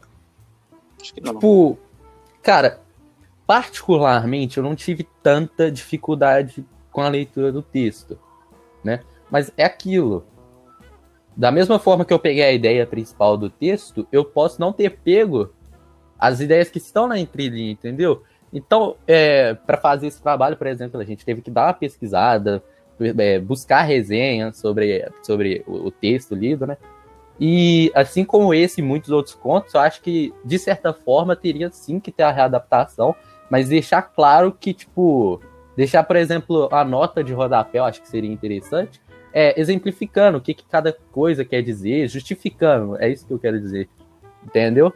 Acho 1.02 1.14
que 1.14 1.22
não. 1.22 1.34
Tipo, 1.34 1.78
cara, 2.42 2.82
particularmente 3.46 4.58
eu 4.58 4.64
não 4.64 4.76
tive 4.76 5.08
tanta 5.24 5.72
dificuldade 5.72 6.66
com 6.92 7.02
a 7.02 7.10
leitura 7.10 7.52
do 7.52 7.62
texto, 7.62 8.18
né? 8.84 9.02
Mas 9.30 9.52
é 9.58 9.64
aquilo. 9.64 10.26
Da 11.36 11.52
mesma 11.52 11.80
forma 11.80 12.04
que 12.04 12.14
eu 12.14 12.20
peguei 12.20 12.44
a 12.44 12.52
ideia 12.52 12.86
principal 12.86 13.38
do 13.38 13.50
texto, 13.50 14.08
eu 14.12 14.26
posso 14.26 14.60
não 14.60 14.74
ter 14.74 14.98
pego 14.98 15.50
as 16.20 16.40
ideias 16.40 16.70
que 16.70 16.78
estão 16.78 17.08
na 17.08 17.18
entrelinha, 17.18 17.72
entendeu? 17.72 18.24
Então, 18.54 18.96
é, 19.08 19.54
para 19.54 19.78
fazer 19.78 20.08
esse 20.08 20.22
trabalho, 20.22 20.58
por 20.58 20.68
exemplo, 20.68 21.00
a 21.00 21.06
gente 21.06 21.26
teve 21.26 21.42
que 21.42 21.50
dar 21.50 21.68
uma 21.68 21.74
pesquisada, 21.74 22.62
é, 23.18 23.40
buscar 23.40 23.82
resenhas 23.84 24.58
sobre, 24.58 25.10
sobre 25.24 25.64
o, 25.66 25.88
o, 25.88 25.92
texto 25.92 26.36
lido, 26.36 26.68
né? 26.68 26.78
E 27.44 27.92
assim 27.96 28.24
como 28.24 28.54
esse 28.54 28.82
e 28.82 28.84
muitos 28.84 29.10
outros 29.10 29.34
contos, 29.34 29.74
eu 29.74 29.80
acho 29.80 30.00
que, 30.04 30.32
de 30.46 30.60
certa 30.60 30.94
forma, 30.94 31.36
teria 31.36 31.72
sim 31.72 32.00
que 32.00 32.12
ter 32.12 32.22
a 32.22 32.32
readaptação, 32.32 33.16
mas 33.50 33.68
deixar 33.68 34.04
claro 34.04 34.52
que, 34.52 34.76
tipo, 34.76 35.42
deixar, 35.76 36.04
por 36.04 36.18
exemplo, 36.18 36.70
a 36.72 36.86
nota 36.86 37.24
de 37.24 37.34
rodapé, 37.34 37.80
eu 37.80 37.84
acho 37.84 38.00
que 38.00 38.08
seria 38.08 38.32
interessante, 38.32 39.02
é, 39.34 39.60
exemplificando 39.60 40.38
o 40.38 40.42
que, 40.42 40.54
que 40.54 40.64
cada 40.66 40.94
coisa 41.12 41.44
quer 41.44 41.64
dizer, 41.64 42.08
justificando, 42.08 42.96
é 43.02 43.10
isso 43.10 43.26
que 43.26 43.34
eu 43.34 43.40
quero 43.40 43.60
dizer, 43.60 43.90
entendeu? 44.44 44.94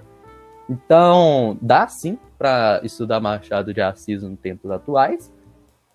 Então, 0.70 1.58
dá 1.60 1.88
sim 1.88 2.16
para 2.38 2.80
estudar 2.84 3.20
Machado 3.20 3.74
de 3.74 3.82
Assis 3.82 4.22
nos 4.22 4.38
tempos 4.38 4.70
atuais, 4.70 5.34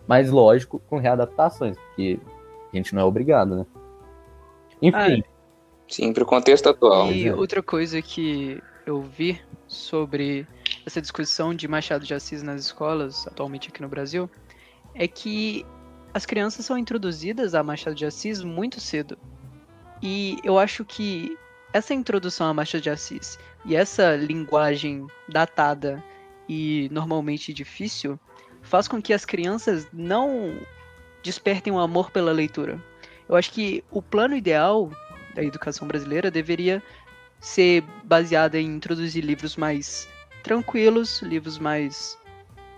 mas 0.04 0.32
lógico, 0.32 0.82
com 0.90 0.98
readaptações, 0.98 1.76
porque 1.76 2.18
a 2.72 2.76
gente 2.76 2.92
não 2.92 3.02
é 3.02 3.04
obrigado, 3.04 3.54
né? 3.54 3.66
Enfim. 4.82 5.22
Sim, 5.90 6.12
para 6.12 6.22
o 6.22 6.26
contexto 6.26 6.68
atual. 6.68 7.12
E 7.12 7.30
outra 7.30 7.62
coisa 7.62 8.00
que 8.00 8.62
eu 8.86 9.02
vi 9.02 9.40
sobre 9.66 10.46
essa 10.86 11.00
discussão 11.00 11.52
de 11.52 11.66
Machado 11.66 12.06
de 12.06 12.14
Assis 12.14 12.42
nas 12.42 12.62
escolas, 12.62 13.26
atualmente 13.26 13.68
aqui 13.68 13.82
no 13.82 13.88
Brasil, 13.88 14.30
é 14.94 15.08
que 15.08 15.66
as 16.14 16.24
crianças 16.24 16.64
são 16.64 16.78
introduzidas 16.78 17.54
a 17.54 17.62
Machado 17.62 17.96
de 17.96 18.06
Assis 18.06 18.42
muito 18.42 18.80
cedo. 18.80 19.18
E 20.00 20.38
eu 20.44 20.58
acho 20.58 20.84
que 20.84 21.36
essa 21.72 21.92
introdução 21.92 22.46
a 22.46 22.54
Machado 22.54 22.82
de 22.82 22.90
Assis 22.90 23.38
e 23.64 23.74
essa 23.74 24.16
linguagem 24.16 25.06
datada 25.28 26.02
e 26.48 26.88
normalmente 26.90 27.52
difícil 27.52 28.18
faz 28.62 28.86
com 28.86 29.02
que 29.02 29.12
as 29.12 29.24
crianças 29.24 29.88
não 29.92 30.54
despertem 31.22 31.72
um 31.72 31.78
amor 31.78 32.10
pela 32.10 32.32
leitura. 32.32 32.82
Eu 33.28 33.36
acho 33.36 33.52
que 33.52 33.84
o 33.90 34.02
plano 34.02 34.34
ideal 34.34 34.90
da 35.34 35.42
educação 35.42 35.86
brasileira 35.86 36.30
deveria 36.30 36.82
ser 37.40 37.82
baseado 38.04 38.54
em 38.56 38.66
introduzir 38.66 39.24
livros 39.24 39.56
mais 39.56 40.08
tranquilos, 40.42 41.22
livros 41.22 41.58
mais 41.58 42.18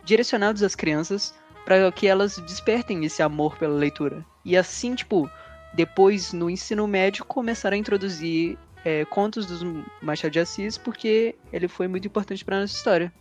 direcionados 0.05 0.63
às 0.63 0.75
crianças, 0.75 1.35
para 1.65 1.91
que 1.93 2.07
elas 2.07 2.39
despertem 2.39 3.05
esse 3.05 3.23
amor 3.23 3.57
pela 3.57 3.75
leitura. 3.75 4.25
E 4.45 4.57
assim, 4.57 4.95
tipo, 4.95 5.31
depois 5.75 6.33
no 6.33 6.51
ensino 6.51 6.87
médio 6.87 7.25
começar 7.25 7.73
a 7.73 7.77
introduzir 7.77 8.59
é, 8.85 9.05
contos 9.05 9.47
dos 9.47 9.63
Machado 10.01 10.33
de 10.33 10.41
Assis, 10.41 10.77
porque 10.77 11.37
ele 11.53 11.69
foi 11.69 11.87
muito 11.87 12.07
importante 12.07 12.45
para 12.45 12.61
nossa 12.61 12.75
história. 12.75 13.13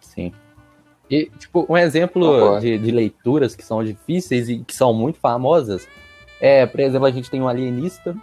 Sim. 0.00 0.32
E, 1.10 1.28
tipo, 1.38 1.66
um 1.68 1.76
exemplo 1.76 2.58
de, 2.60 2.78
de, 2.78 2.90
leituras 2.92 3.56
que 3.56 3.64
são 3.64 3.82
difíceis 3.82 4.48
e 4.48 4.60
que 4.60 4.74
são 4.74 4.94
muito 4.94 5.18
famosas 5.18 5.88
é, 6.40 6.64
por 6.64 6.80
exemplo, 6.80 7.06
a 7.06 7.10
gente 7.10 7.30
tem 7.30 7.42
um 7.42 7.48
alienista. 7.48 8.16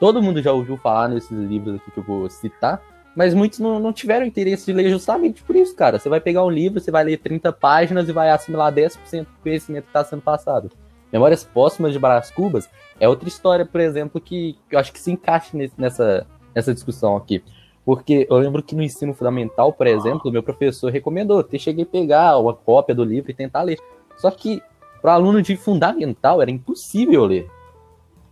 Todo 0.00 0.22
mundo 0.22 0.40
já 0.40 0.50
ouviu 0.50 0.78
falar 0.78 1.08
nesses 1.08 1.30
livros 1.30 1.76
aqui 1.76 1.90
que 1.90 1.98
eu 1.98 2.02
vou 2.02 2.28
citar, 2.30 2.82
mas 3.14 3.34
muitos 3.34 3.58
não, 3.58 3.78
não 3.78 3.92
tiveram 3.92 4.24
interesse 4.24 4.64
de 4.64 4.72
ler 4.72 4.88
justamente 4.88 5.42
por 5.42 5.54
isso, 5.54 5.76
cara. 5.76 5.98
Você 5.98 6.08
vai 6.08 6.18
pegar 6.18 6.42
um 6.42 6.50
livro, 6.50 6.80
você 6.80 6.90
vai 6.90 7.04
ler 7.04 7.18
30 7.18 7.52
páginas 7.52 8.08
e 8.08 8.12
vai 8.12 8.30
assimilar 8.30 8.72
10% 8.72 9.20
do 9.20 9.42
conhecimento 9.42 9.84
que 9.84 9.90
está 9.90 10.02
sendo 10.02 10.22
passado. 10.22 10.70
Memórias 11.12 11.44
Póstumas 11.44 11.92
de 11.92 11.98
Brás 11.98 12.30
Cubas 12.30 12.66
é 12.98 13.06
outra 13.06 13.28
história, 13.28 13.66
por 13.66 13.78
exemplo, 13.78 14.18
que, 14.18 14.56
que 14.70 14.74
eu 14.74 14.78
acho 14.78 14.90
que 14.90 14.98
se 14.98 15.12
encaixa 15.12 15.50
nessa, 15.76 16.26
nessa 16.54 16.72
discussão 16.72 17.14
aqui. 17.14 17.44
Porque 17.84 18.26
eu 18.30 18.38
lembro 18.38 18.62
que 18.62 18.74
no 18.74 18.82
ensino 18.82 19.12
fundamental, 19.12 19.70
por 19.70 19.86
exemplo, 19.86 20.32
meu 20.32 20.42
professor 20.42 20.90
recomendou, 20.90 21.40
até 21.40 21.58
cheguei 21.58 21.84
a 21.84 21.86
pegar 21.86 22.38
uma 22.38 22.54
cópia 22.54 22.94
do 22.94 23.04
livro 23.04 23.30
e 23.30 23.34
tentar 23.34 23.62
ler. 23.62 23.78
Só 24.16 24.30
que 24.30 24.62
para 25.02 25.12
aluno 25.12 25.42
de 25.42 25.56
fundamental 25.56 26.40
era 26.40 26.50
impossível 26.50 27.26
ler, 27.26 27.50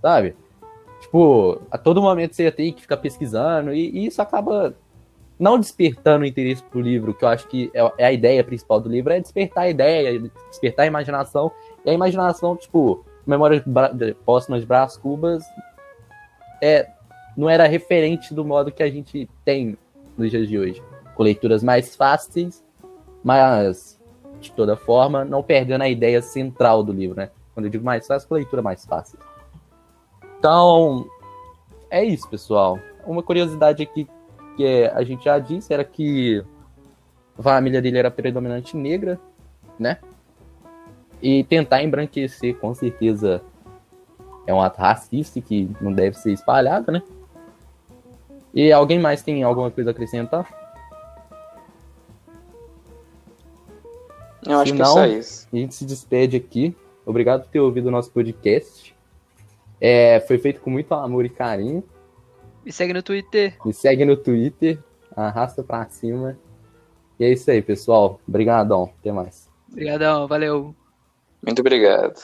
sabe? 0.00 0.34
Tipo, 1.00 1.62
a 1.70 1.78
todo 1.78 2.02
momento 2.02 2.34
você 2.34 2.44
ia 2.44 2.52
ter 2.52 2.72
que 2.72 2.82
ficar 2.82 2.96
pesquisando 2.96 3.72
e, 3.72 3.90
e 3.90 4.06
isso 4.06 4.20
acaba 4.20 4.74
não 5.38 5.58
despertando 5.58 6.24
o 6.24 6.26
interesse 6.26 6.62
pro 6.62 6.80
livro, 6.80 7.14
que 7.14 7.24
eu 7.24 7.28
acho 7.28 7.46
que 7.46 7.70
é, 7.72 7.92
é 7.98 8.04
a 8.06 8.12
ideia 8.12 8.42
principal 8.42 8.80
do 8.80 8.88
livro, 8.88 9.12
é 9.12 9.20
despertar 9.20 9.64
a 9.64 9.70
ideia, 9.70 10.20
despertar 10.50 10.82
a 10.82 10.86
imaginação. 10.86 11.52
E 11.84 11.90
a 11.90 11.92
imaginação, 11.92 12.56
tipo, 12.56 13.04
Memórias 13.24 13.62
Póstumas 14.24 14.62
de 14.62 14.66
Brás 14.66 14.96
Cubas 14.96 15.44
é, 16.60 16.88
não 17.36 17.48
era 17.48 17.68
referente 17.68 18.34
do 18.34 18.44
modo 18.44 18.72
que 18.72 18.82
a 18.82 18.90
gente 18.90 19.30
tem 19.44 19.78
nos 20.16 20.30
dias 20.30 20.48
de 20.48 20.58
hoje. 20.58 20.82
Com 21.14 21.22
leituras 21.22 21.62
mais 21.62 21.94
fáceis, 21.94 22.64
mas, 23.22 24.00
de 24.40 24.50
toda 24.52 24.76
forma, 24.76 25.24
não 25.24 25.42
perdendo 25.42 25.82
a 25.82 25.88
ideia 25.88 26.20
central 26.20 26.82
do 26.82 26.92
livro, 26.92 27.16
né? 27.16 27.30
Quando 27.54 27.66
eu 27.66 27.70
digo 27.70 27.84
mais 27.84 28.06
fácil, 28.06 28.28
com 28.28 28.34
leitura 28.34 28.62
mais 28.62 28.84
fácil. 28.84 29.18
Então, 30.38 31.06
é 31.90 32.04
isso, 32.04 32.28
pessoal. 32.28 32.78
Uma 33.04 33.22
curiosidade 33.22 33.82
aqui 33.82 34.08
que 34.56 34.84
a 34.86 35.02
gente 35.02 35.24
já 35.24 35.38
disse 35.38 35.72
era 35.72 35.84
que 35.84 36.44
a 37.38 37.42
família 37.42 37.80
dele 37.80 37.98
era 37.98 38.10
predominante 38.10 38.76
negra, 38.76 39.20
né? 39.78 39.98
E 41.20 41.44
tentar 41.44 41.82
embranquecer, 41.82 42.56
com 42.56 42.74
certeza, 42.74 43.42
é 44.46 44.54
um 44.54 44.60
ato 44.60 44.80
racista 44.80 45.40
que 45.40 45.70
não 45.80 45.92
deve 45.92 46.16
ser 46.16 46.32
espalhado, 46.32 46.92
né? 46.92 47.02
E 48.54 48.72
alguém 48.72 48.98
mais 48.98 49.22
tem 49.22 49.42
alguma 49.42 49.70
coisa 49.70 49.90
a 49.90 49.92
acrescentar? 49.92 50.48
Eu 54.46 54.58
acho 54.58 54.70
Se 54.70 54.76
que 54.76 54.82
é 54.82 54.84
só 54.84 55.06
isso. 55.06 55.48
A 55.52 55.56
gente 55.56 55.74
se 55.74 55.84
despede 55.84 56.36
aqui. 56.36 56.76
Obrigado 57.04 57.42
por 57.42 57.50
ter 57.50 57.60
ouvido 57.60 57.86
o 57.86 57.90
nosso 57.90 58.10
podcast. 58.10 58.96
É, 59.80 60.20
foi 60.20 60.38
feito 60.38 60.60
com 60.60 60.70
muito 60.70 60.92
amor 60.94 61.24
e 61.24 61.28
carinho. 61.28 61.84
Me 62.64 62.72
segue 62.72 62.92
no 62.92 63.02
Twitter. 63.02 63.56
Me 63.64 63.72
segue 63.72 64.04
no 64.04 64.16
Twitter. 64.16 64.78
Arrasta 65.16 65.62
pra 65.62 65.88
cima. 65.88 66.38
E 67.18 67.24
é 67.24 67.32
isso 67.32 67.50
aí, 67.50 67.62
pessoal. 67.62 68.20
Obrigadão. 68.26 68.92
Até 69.00 69.12
mais. 69.12 69.48
Obrigadão. 69.70 70.26
Valeu. 70.26 70.74
Muito 71.44 71.60
obrigado. 71.60 72.20